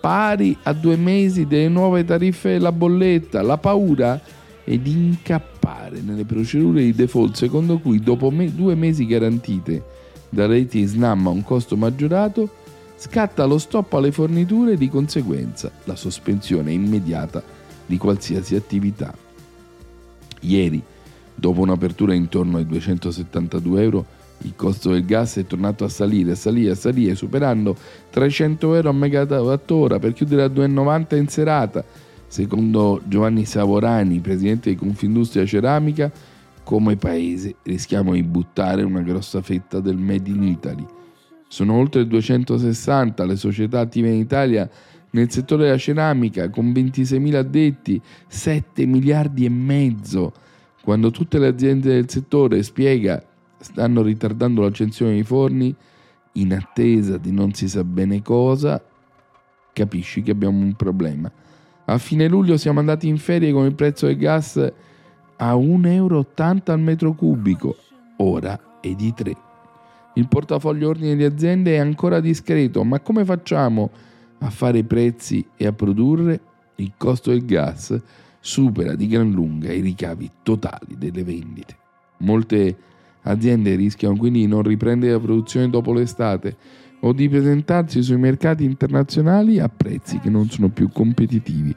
[0.00, 3.42] pari a due mesi delle nuove tariffe della bolletta.
[3.42, 4.20] La paura
[4.64, 9.82] e di incappare nelle procedure di default secondo cui dopo me- due mesi garantite
[10.28, 12.50] da reti SNAM a un costo maggiorato
[12.96, 17.42] scatta lo stop alle forniture e di conseguenza la sospensione immediata
[17.88, 19.12] di qualsiasi attività.
[20.42, 20.80] Ieri,
[21.34, 24.06] dopo un'apertura intorno ai 272 euro,
[24.42, 27.76] il costo del gas è tornato a salire, a salire, a salire, superando
[28.10, 31.84] 300 euro a megawattora per chiudere a 2,90 in serata
[32.28, 36.12] Secondo Giovanni Savorani, presidente di Confindustria Ceramica,
[36.62, 40.86] come paese rischiamo di buttare una grossa fetta del Made in Italy.
[41.48, 44.68] Sono oltre 260 le società attive in Italia
[45.10, 50.32] nel settore della ceramica con 26.000 addetti, 7 miliardi e mezzo.
[50.82, 53.22] Quando tutte le aziende del settore, spiega,
[53.58, 55.74] stanno ritardando l'accensione dei forni
[56.32, 58.82] in attesa di non si sa bene cosa,
[59.72, 61.30] capisci che abbiamo un problema.
[61.86, 64.56] A fine luglio siamo andati in ferie con il prezzo del gas
[65.36, 66.26] a 1,80 euro
[66.64, 67.76] al metro cubico,
[68.18, 69.36] ora è di 3.
[70.14, 73.90] Il portafoglio ordine di aziende è ancora discreto, ma come facciamo
[74.38, 76.40] a fare i prezzi e a produrre?
[76.76, 78.00] Il costo del gas
[78.40, 81.76] supera di gran lunga i ricavi totali delle vendite.
[82.18, 82.76] Molte
[83.22, 86.56] aziende rischiano quindi di non riprendere la produzione dopo l'estate
[87.00, 91.74] o di presentarsi sui mercati internazionali a prezzi che non sono più competitivi.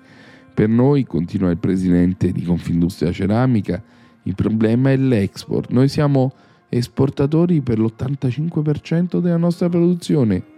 [0.53, 3.81] Per noi, continua il presidente di Confindustria Ceramica,
[4.23, 5.71] il problema è l'export.
[5.71, 6.33] Noi siamo
[6.69, 10.50] esportatori per l'85% della nostra produzione.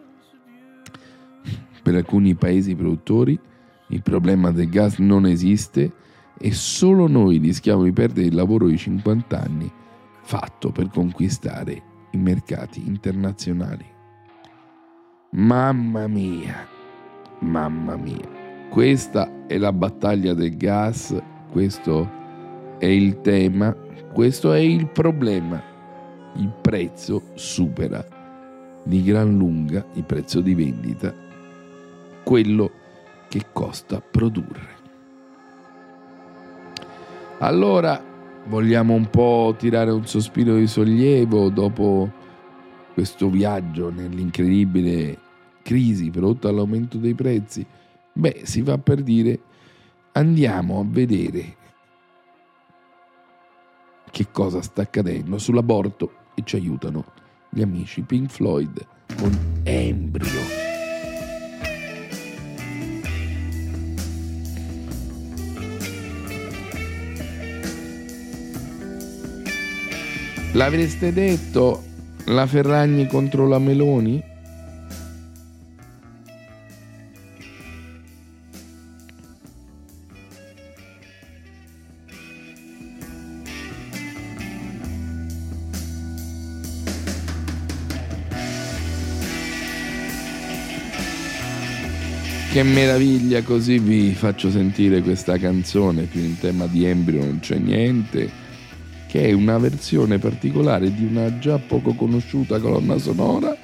[1.83, 3.37] Per alcuni paesi produttori
[3.87, 5.91] il problema del gas non esiste
[6.39, 9.71] e solo noi rischiamo di perdere il lavoro di 50 anni
[10.21, 13.85] fatto per conquistare i mercati internazionali.
[15.31, 16.67] Mamma mia,
[17.39, 21.15] mamma mia, questa è la battaglia del gas,
[21.51, 22.09] questo
[22.79, 23.75] è il tema,
[24.13, 25.61] questo è il problema.
[26.35, 28.03] Il prezzo supera
[28.83, 31.13] di gran lunga il prezzo di vendita,
[32.23, 32.71] quello
[33.27, 34.81] che costa produrre.
[37.39, 38.01] Allora
[38.45, 42.11] vogliamo un po' tirare un sospiro di sollievo dopo
[42.93, 45.17] questo viaggio nell'incredibile
[45.61, 47.65] crisi prodotta dall'aumento dei prezzi?
[48.13, 49.39] Beh, si va per dire
[50.13, 51.55] andiamo a vedere
[54.11, 57.03] che cosa sta accadendo sull'aborto e ci aiutano
[57.49, 58.85] gli amici Pink Floyd
[59.17, 60.62] con Embryo.
[70.55, 71.83] L'avreste detto
[72.25, 74.23] la Ferragni contro la Meloni?
[92.51, 97.57] Che meraviglia, così vi faccio sentire questa canzone, più in tema di Embrio non c'è
[97.57, 98.42] niente,
[99.13, 103.55] che è una versione particolare di una già poco conosciuta colonna sonora,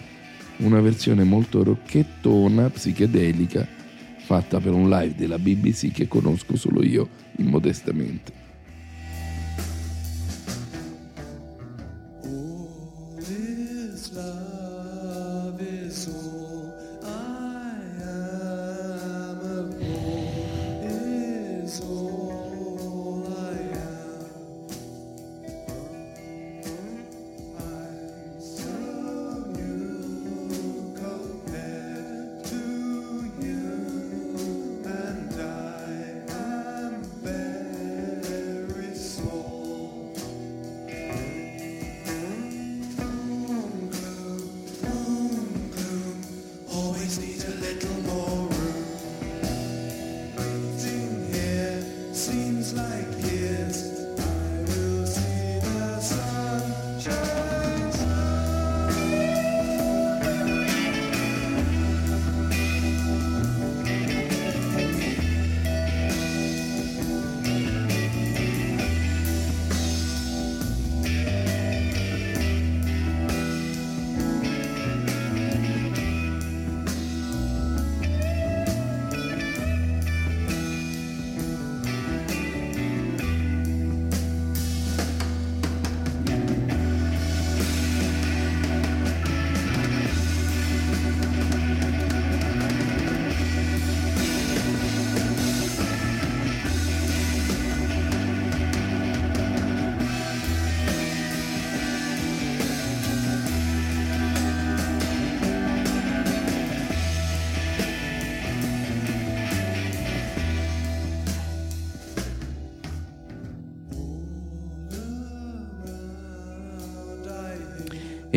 [0.57, 3.67] una versione molto rocchettona, psichedelica,
[4.17, 8.48] fatta per un live della BBC che conosco solo io, immodestamente.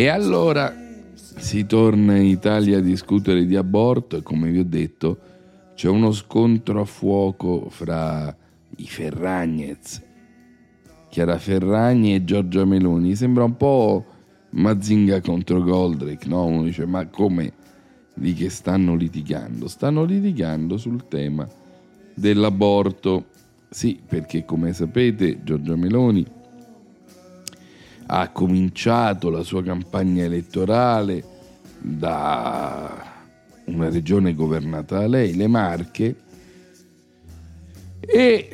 [0.03, 0.74] E allora
[1.14, 5.18] si torna in Italia a discutere di aborto e come vi ho detto
[5.76, 8.36] c'è uno scontro a fuoco fra
[8.78, 10.03] i Ferragnez,
[11.09, 13.14] Chiara Ferragni e Giorgia Meloni.
[13.14, 14.05] Sembra un po'
[14.50, 16.46] Mazinga contro Goldrick, no?
[16.46, 17.53] Uno dice ma come
[18.12, 19.68] di che stanno litigando?
[19.68, 21.48] Stanno litigando sul tema
[22.12, 23.26] dell'aborto.
[23.70, 26.26] Sì, perché come sapete Giorgia Meloni
[28.15, 31.25] ha cominciato la sua campagna elettorale
[31.79, 33.11] da
[33.65, 36.17] una regione governata da lei, le Marche,
[38.01, 38.51] e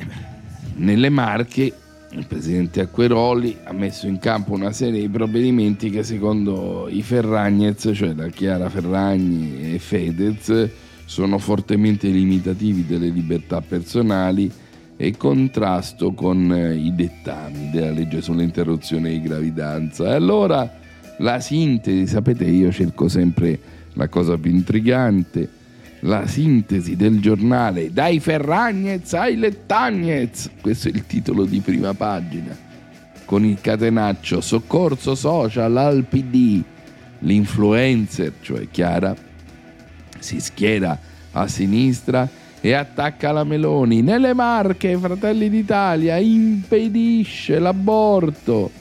[0.75, 1.73] nelle Marche
[2.11, 7.91] il presidente Acqueroli ha messo in campo una serie di provvedimenti che secondo i Ferragnez,
[7.93, 10.69] cioè da Chiara Ferragni e Fedez,
[11.03, 14.49] sono fortemente limitativi delle libertà personali
[15.01, 20.09] e contrasto con i dettami della legge sull'interruzione di gravidanza.
[20.09, 20.69] E allora
[21.19, 23.57] la sintesi, sapete, io cerco sempre
[23.93, 25.49] la cosa più intrigante,
[26.01, 32.53] la sintesi del giornale dai Ferragnez ai Lettagnez, questo è il titolo di prima pagina,
[33.23, 36.61] con il catenaccio soccorso social al PD,
[37.19, 39.15] l'influencer, cioè Chiara,
[40.19, 40.99] si schiera
[41.31, 42.29] a sinistra
[42.61, 44.01] e attacca la Meloni.
[44.01, 48.71] Nelle Marche, Fratelli d'Italia impedisce l'aborto.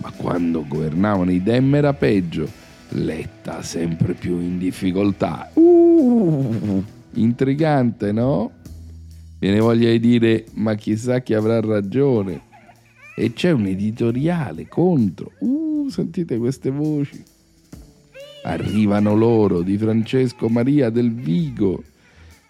[0.00, 2.62] Ma quando governavano i Dem era peggio
[2.96, 5.50] Letta sempre più in difficoltà.
[5.54, 8.52] Uh, intrigante, no?
[9.38, 12.42] Viene voglia di dire, ma chissà chi avrà ragione.
[13.16, 15.32] E c'è un editoriale contro.
[15.38, 17.22] Uh, sentite queste voci.
[18.44, 21.82] Arrivano loro di Francesco Maria del Vigo.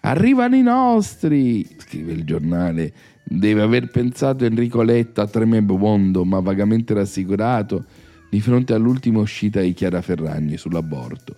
[0.05, 2.93] Arrivano i nostri, scrive il giornale.
[3.23, 7.85] Deve aver pensato Enrico Letta, tremebondo ma vagamente rassicurato
[8.29, 11.37] di fronte all'ultima uscita di Chiara Ferragni sull'aborto,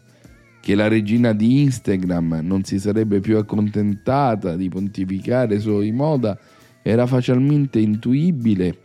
[0.60, 6.38] che la regina di Instagram non si sarebbe più accontentata di pontificare sui moda
[6.82, 8.80] era facilmente intuibile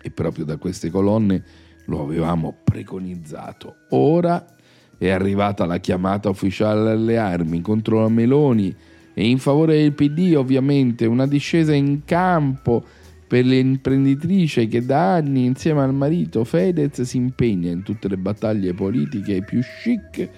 [0.00, 1.44] e proprio da queste colonne
[1.84, 3.74] lo avevamo preconizzato.
[3.90, 4.55] Ora
[4.98, 8.74] è arrivata la chiamata ufficiale alle armi contro la Meloni
[9.14, 12.84] e in favore del PD ovviamente una discesa in campo
[13.26, 18.72] per l'imprenditrice che da anni insieme al marito Fedez si impegna in tutte le battaglie
[18.72, 20.28] politiche più chic,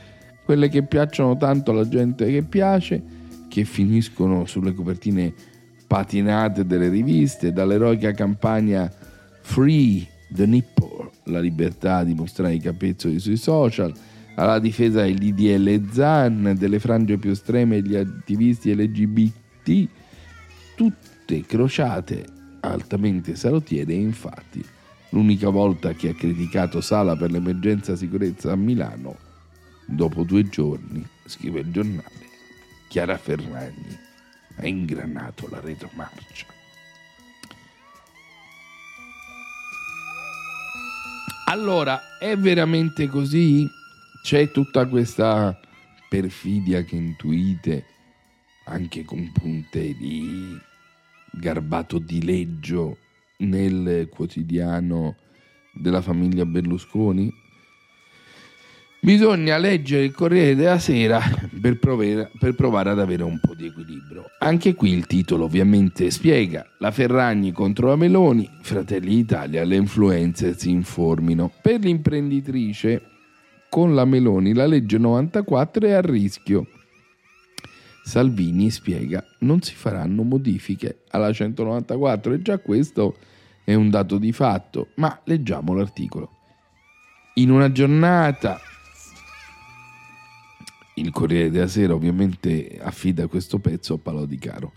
[0.45, 3.03] quelle che piacciono tanto alla gente che piace,
[3.49, 5.35] che finiscono sulle copertine
[5.87, 8.91] patinate delle riviste, dall'eroica campagna
[9.43, 13.93] Free the Nipple, la libertà di mostrare i capezzoli sui social,
[14.39, 19.89] alla difesa del DDL ZAN, delle frange più estreme degli attivisti LGBT,
[20.77, 22.25] tutte crociate
[22.61, 24.65] altamente salottiere e infatti
[25.11, 29.17] l'unica volta che ha criticato Sala per l'emergenza sicurezza a Milano,
[29.87, 32.29] dopo due giorni, scrive il giornale,
[32.89, 33.99] Chiara Ferragni
[34.55, 36.47] ha ingranato la retromarcia.
[41.47, 43.78] Allora, è veramente così?
[44.29, 45.59] C'è tutta questa
[46.07, 47.87] perfidia che intuite,
[48.67, 50.55] anche con punte di
[51.33, 52.99] garbato dileggio
[53.39, 55.17] nel quotidiano
[55.73, 57.33] della famiglia Berlusconi?
[59.01, 61.23] Bisogna leggere il Corriere della Sera
[61.59, 64.25] per provare, per provare, ad avere un po' di equilibrio.
[64.41, 70.53] Anche qui il titolo ovviamente spiega la Ferragni contro la Meloni, Fratelli d'Italia, le influenze
[70.53, 71.51] si informino.
[71.63, 73.17] Per l'imprenditrice
[73.69, 76.67] con la Meloni la legge 94 è a rischio.
[78.03, 83.17] Salvini spiega non si faranno modifiche alla 194 e già questo
[83.65, 86.31] è un dato di fatto, ma leggiamo l'articolo.
[87.35, 88.59] In una giornata,
[90.95, 94.73] il Corriere della Sera ovviamente affida questo pezzo a Paolo Di Caro.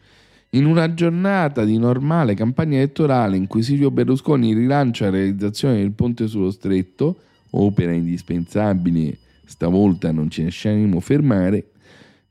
[0.51, 5.93] In una giornata di normale campagna elettorale in cui Silvio Berlusconi rilancia la realizzazione del
[5.93, 7.17] ponte sullo stretto,
[7.51, 11.71] opera indispensabile, stavolta non ci lasciamo fermare,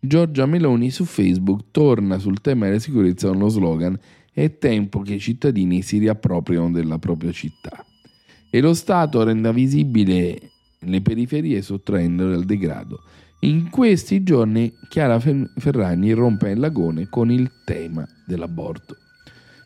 [0.02, 3.98] Giorgia Meloni su Facebook torna sul tema della sicurezza con lo slogan
[4.32, 7.84] È tempo che i cittadini si riappropriano della propria città
[8.48, 10.38] e lo Stato renda visibile
[10.78, 13.02] le periferie sottraendole al degrado.
[13.40, 18.96] In questi giorni Chiara Ferragni rompe il lagone con il tema dell'aborto.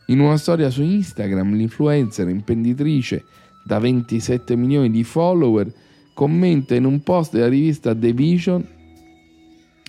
[0.07, 3.23] In una storia su Instagram, l'influencer imprenditrice
[3.65, 5.71] da 27 milioni di follower
[6.13, 8.67] commenta in un post della rivista The Vision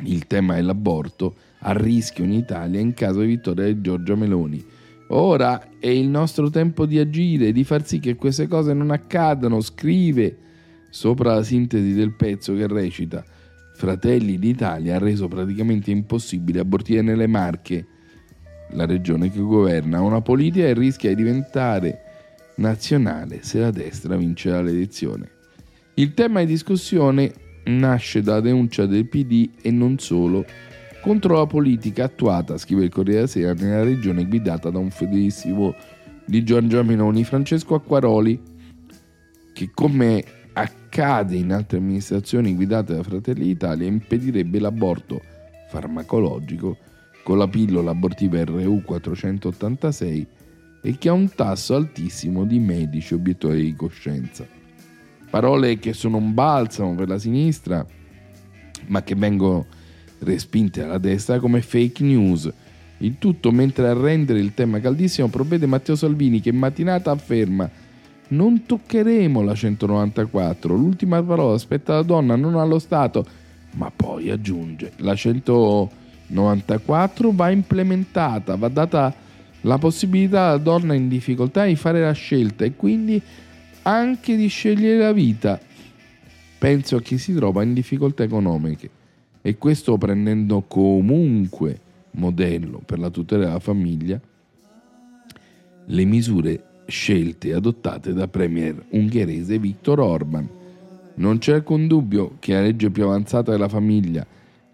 [0.05, 4.65] il tema dell'aborto a rischio in Italia in caso di vittoria di Giorgia Meloni.
[5.09, 9.61] Ora è il nostro tempo di agire, di far sì che queste cose non accadano,
[9.61, 10.37] scrive
[10.91, 13.25] sopra la sintesi del pezzo che recita
[13.77, 17.87] Fratelli d'Italia ha reso praticamente impossibile abortire nelle Marche,
[18.71, 22.06] la regione che governa, una politica che rischia di diventare
[22.57, 25.31] nazionale se la destra vincerà l'elezione.
[25.95, 27.33] Il tema di discussione
[27.65, 30.45] nasce dalla denuncia del PD e non solo
[31.03, 35.75] contro la politica attuata, scrive il Corriere della Sera, nella regione guidata da un fedelissimo
[36.25, 38.41] di Giorgia Meloni, Francesco Acquaroli,
[39.53, 45.23] che come accade in altre amministrazioni guidate da Fratelli d'Italia impedirebbe l'aborto
[45.69, 46.77] farmacologico
[47.23, 50.27] con la pillola abortiva RU 486
[50.87, 54.47] e che ha un tasso altissimo di medici obiettori di coscienza.
[55.29, 57.85] Parole che sono un balsamo per la sinistra,
[58.87, 59.67] ma che vengono
[60.21, 62.49] respinte alla destra come fake news.
[62.99, 67.69] Il tutto mentre a rendere il tema caldissimo provvede Matteo Salvini che in mattinata afferma
[68.29, 73.27] non toccheremo la 194, l'ultima parola spetta alla donna, non allo Stato,
[73.73, 79.25] ma poi aggiunge la 194 va implementata, va data
[79.67, 83.21] la possibilità alla donna in difficoltà di fare la scelta e quindi
[83.83, 85.61] anche di scegliere la vita.
[86.59, 88.91] Penso a chi si trova in difficoltà economiche
[89.43, 91.81] e questo prendendo comunque
[92.13, 94.21] modello per la tutela della famiglia
[95.89, 100.49] le misure scelte e adottate da premier ungherese Viktor Orban.
[101.15, 104.27] Non c'è alcun dubbio che la legge più avanzata della famiglia,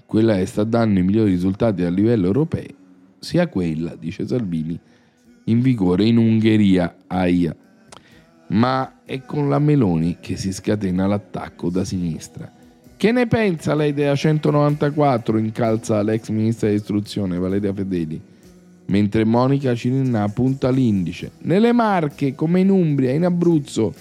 [0.05, 2.81] quella che sta dando i migliori risultati a livello europeo,
[3.23, 4.79] sia quella, dice Salvini,
[5.45, 7.55] in vigore in Ungheria, AIA.
[8.49, 12.51] Ma è con la Meloni che si scatena l'attacco da sinistra.
[12.97, 15.39] Che ne pensa lei della 194?
[15.39, 18.21] incalza l'ex ministra dell'istruzione Valeria Fedeli,
[18.87, 21.31] mentre Monica Cirinna punta l'indice.
[21.43, 23.95] Nelle Marche, come in Umbria, in Abruzzo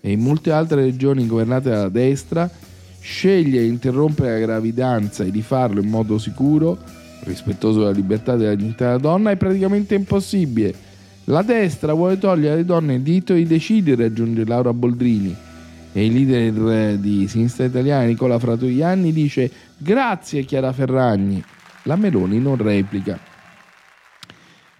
[0.00, 2.50] e in molte altre regioni governate dalla destra,
[2.98, 8.36] sceglie di interrompere la gravidanza e di farlo in modo sicuro rispettoso della libertà e
[8.36, 10.74] della dignità della donna, è praticamente impossibile.
[11.24, 15.34] La destra vuole togliere alle donne il diritto di decidere, aggiunge Laura Boldrini.
[15.96, 21.42] E il leader di sinistra italiana Nicola Fratoianni dice grazie Chiara Ferragni.
[21.84, 23.18] La Meloni non replica.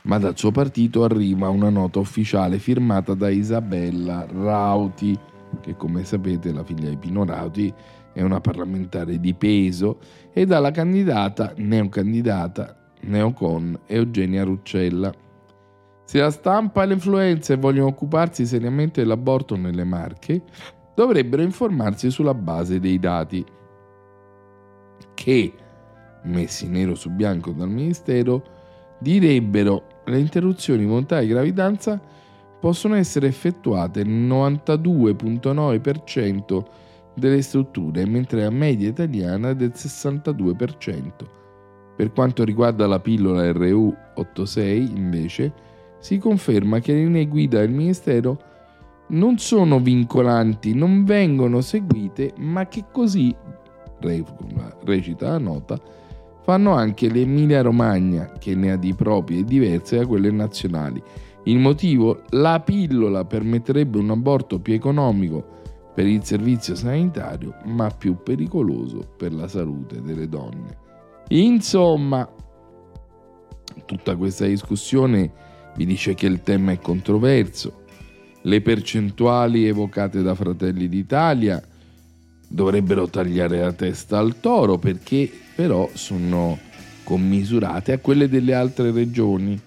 [0.03, 5.19] Ma dal suo partito arriva una nota ufficiale firmata da Isabella Rauti,
[5.63, 7.73] che come sapete la figlia di Pino Rauti
[8.15, 9.99] è una parlamentare di peso,
[10.33, 15.13] e dalla candidata, neocandidata, neocon Eugenia Ruccella.
[16.05, 20.41] Se la stampa e le influenze vogliono occuparsi seriamente dell'aborto nelle Marche,
[20.95, 23.45] dovrebbero informarsi sulla base dei dati
[25.15, 25.53] che,
[26.23, 28.43] messi nero su bianco dal Ministero,
[28.99, 32.01] direbbero le interruzioni volontarie di gravidanza
[32.61, 36.65] possono essere effettuate nel 92.9%
[37.15, 41.11] delle strutture, mentre la media italiana è del 62%.
[41.97, 45.53] Per quanto riguarda la pillola RU86, invece,
[45.99, 48.39] si conferma che le linee guida del Ministero
[49.09, 53.35] non sono vincolanti, non vengono seguite, ma che così,
[54.85, 55.81] recita la nota,
[56.43, 61.03] fanno anche l'Emilia Romagna, che ne ha di proprie diverse da quelle nazionali.
[61.45, 62.23] Il motivo?
[62.31, 65.63] La pillola permetterebbe un aborto più economico
[65.95, 70.77] per il servizio sanitario, ma più pericoloso per la salute delle donne.
[71.29, 72.29] Insomma,
[73.87, 75.33] tutta questa discussione
[75.77, 77.83] vi dice che il tema è controverso.
[78.43, 81.63] Le percentuali evocate da Fratelli d'Italia
[82.49, 86.59] dovrebbero tagliare la testa al toro perché però sono
[87.05, 89.61] commisurate a quelle delle altre regioni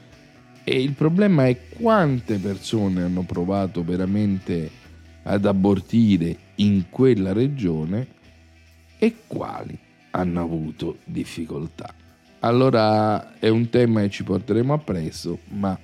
[0.64, 4.70] e il problema è quante persone hanno provato veramente
[5.28, 8.08] ad abortire in quella regione
[8.98, 9.78] e quali
[10.12, 11.94] hanno avuto difficoltà.
[12.40, 15.78] Allora è un tema che ci porteremo appresso, ma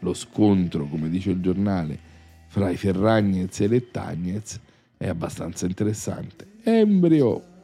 [0.00, 1.98] lo scontro, come dice il giornale,
[2.48, 4.60] fra i Ferragnez e le Tagnez
[4.96, 6.46] è abbastanza interessante.
[6.64, 7.54] Embrio!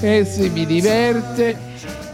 [0.00, 1.56] E se vi diverte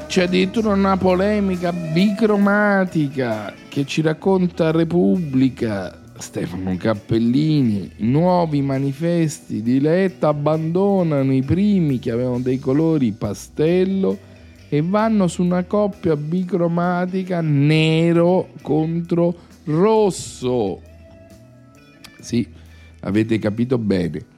[0.07, 6.01] c'è addirittura una polemica bicromatica che ci racconta Repubblica.
[6.17, 14.17] Stefano Cappellini, nuovi manifesti di Letta abbandonano i primi che avevano dei colori pastello
[14.69, 20.81] e vanno su una coppia bicromatica nero contro rosso.
[22.21, 22.47] Sì,
[23.01, 24.33] avete capito bene.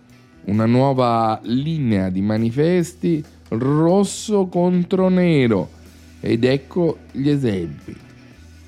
[0.46, 5.68] Una nuova linea di manifesti rosso contro nero.
[6.20, 7.96] Ed ecco gli esempi.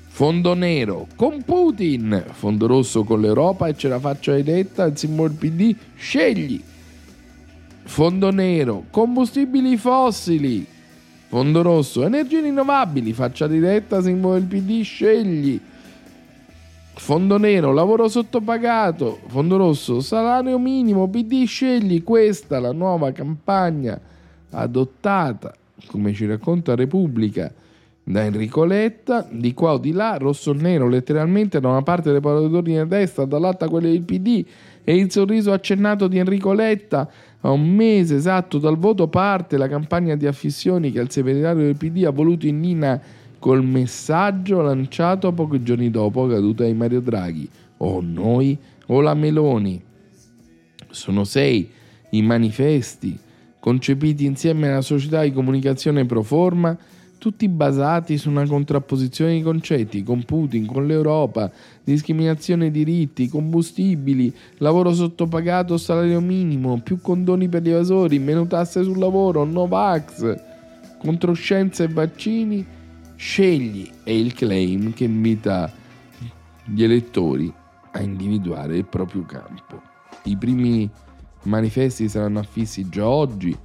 [0.07, 5.31] Fondo nero con Putin, fondo rosso con l'Europa e ce la faccia eletta il simbolo
[5.31, 6.61] PD, scegli.
[7.83, 10.65] Fondo nero, combustibili fossili,
[11.27, 15.59] fondo rosso, energie rinnovabili, faccia diretta, simbolo del PD, scegli.
[16.95, 22.03] Fondo nero, lavoro sottopagato, fondo rosso, salario minimo, PD, scegli.
[22.03, 23.99] Questa la nuova campagna
[24.51, 25.53] adottata,
[25.87, 27.51] come ci racconta Repubblica,
[28.03, 32.11] da Enrico Letta, di qua o di là, rosso o nero, letteralmente da una parte
[32.11, 34.43] dei parlatori a destra, dall'altra quelle del PD,
[34.83, 37.07] e il sorriso accennato di Enrico Letta.
[37.41, 41.77] A un mese esatto dal voto parte la campagna di affissioni che il segretario del
[41.77, 42.99] PD ha voluto in Nina
[43.37, 47.47] col messaggio lanciato pochi giorni dopo caduta di Mario Draghi.
[47.77, 49.81] O noi o la Meloni.
[50.89, 51.69] Sono sei
[52.09, 53.17] i manifesti
[53.59, 56.77] concepiti insieme alla società di comunicazione pro forma,
[57.19, 61.51] tutti basati su una contrapposizione di concetti, con Putin, con l'Europa,
[61.83, 68.83] discriminazione di diritti, combustibili, lavoro sottopagato, salario minimo, più condoni per gli evasori, meno tasse
[68.83, 70.35] sul lavoro, Novax,
[70.97, 72.65] controscienza e vaccini,
[73.15, 75.69] scegli è il claim che invita
[76.63, 77.53] gli elettori
[77.91, 79.81] a individuare il proprio campo.
[80.23, 80.89] I primi
[81.43, 83.55] manifesti saranno affissi già oggi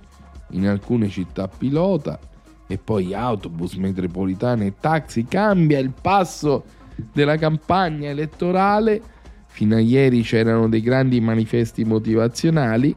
[0.50, 2.18] in alcune città pilota
[2.66, 5.24] e poi autobus, metropolitane e taxi.
[5.24, 6.64] Cambia il passo
[7.12, 9.02] della campagna elettorale.
[9.46, 12.94] Fino a ieri c'erano dei grandi manifesti motivazionali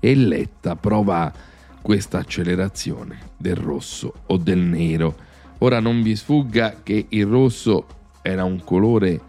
[0.00, 1.32] e Letta prova
[1.80, 5.14] questa accelerazione del rosso o del nero.
[5.58, 7.86] Ora non vi sfugga che il rosso
[8.22, 9.20] era un colore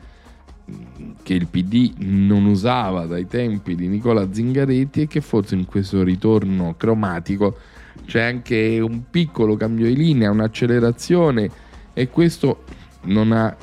[1.24, 6.04] che il PD non usava dai tempi di Nicola Zingaretti e che forse in questo
[6.04, 7.58] ritorno cromatico
[8.06, 11.50] c'è anche un piccolo cambio di linea, un'accelerazione
[11.94, 12.64] e questo
[13.04, 13.56] non ha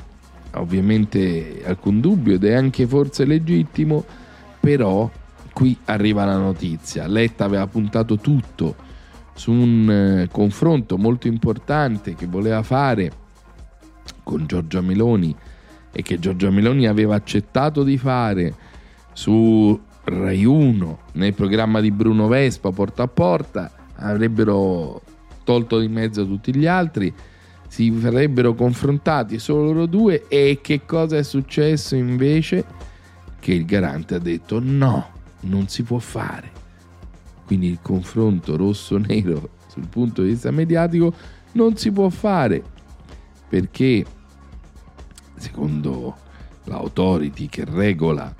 [0.55, 4.03] ovviamente alcun dubbio ed è anche forse legittimo,
[4.59, 5.09] però
[5.53, 7.07] qui arriva la notizia.
[7.07, 8.75] Letta aveva puntato tutto
[9.33, 13.11] su un eh, confronto molto importante che voleva fare
[14.23, 15.35] con Giorgia Meloni
[15.97, 18.53] e che Giorgia Meloni aveva accettato di fare
[19.13, 25.01] su Rai 1 nel programma di Bruno Vespa porta a porta avrebbero
[25.45, 27.13] tolto di mezzo tutti gli altri
[27.67, 32.63] si sarebbero confrontati solo loro due e che cosa è successo invece?
[33.39, 35.09] Che il garante ha detto no
[35.41, 36.51] non si può fare.
[37.45, 41.13] Quindi il confronto rosso-nero sul punto di vista mediatico
[41.53, 42.63] non si può fare
[43.47, 44.05] perché
[45.35, 46.15] secondo
[46.65, 48.33] l'autority che regola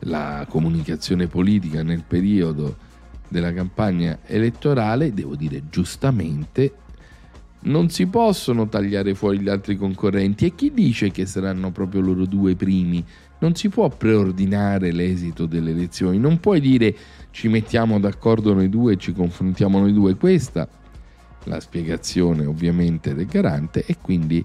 [0.00, 2.76] la comunicazione politica nel periodo
[3.28, 6.74] della campagna elettorale, devo dire giustamente,
[7.62, 10.46] non si possono tagliare fuori gli altri concorrenti.
[10.46, 13.04] E chi dice che saranno proprio loro due primi?
[13.38, 16.96] Non si può preordinare l'esito delle elezioni, non puoi dire
[17.32, 20.66] ci mettiamo d'accordo noi due e ci confrontiamo noi due, questa
[21.44, 24.44] la spiegazione ovviamente del garante e quindi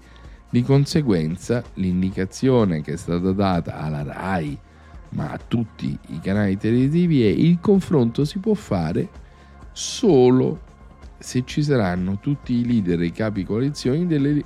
[0.52, 4.60] di conseguenza l'indicazione che è stata data alla RAI,
[5.10, 9.08] ma a tutti i canali televisivi, è il confronto si può fare
[9.72, 10.70] solo
[11.18, 14.44] se ci saranno tutti i leader e i capi coalizioni delle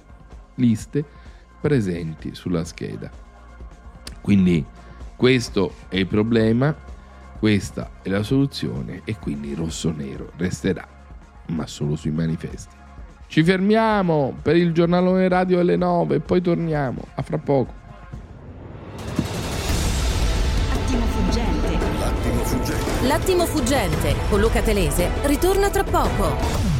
[0.55, 1.03] liste
[1.59, 3.09] presenti sulla scheda.
[4.21, 4.63] Quindi
[5.15, 6.75] questo è il problema,
[7.39, 10.87] questa è la soluzione e quindi rosso-nero resterà,
[11.47, 12.84] ma solo sui manifesti.
[13.35, 17.01] Ci fermiamo per il giornalone radio alle 9 e poi torniamo.
[17.15, 17.73] A fra poco.
[20.71, 21.77] Attimo fuggente.
[23.05, 26.74] L'attimo fuggente con Luca Telese ritorna tra poco.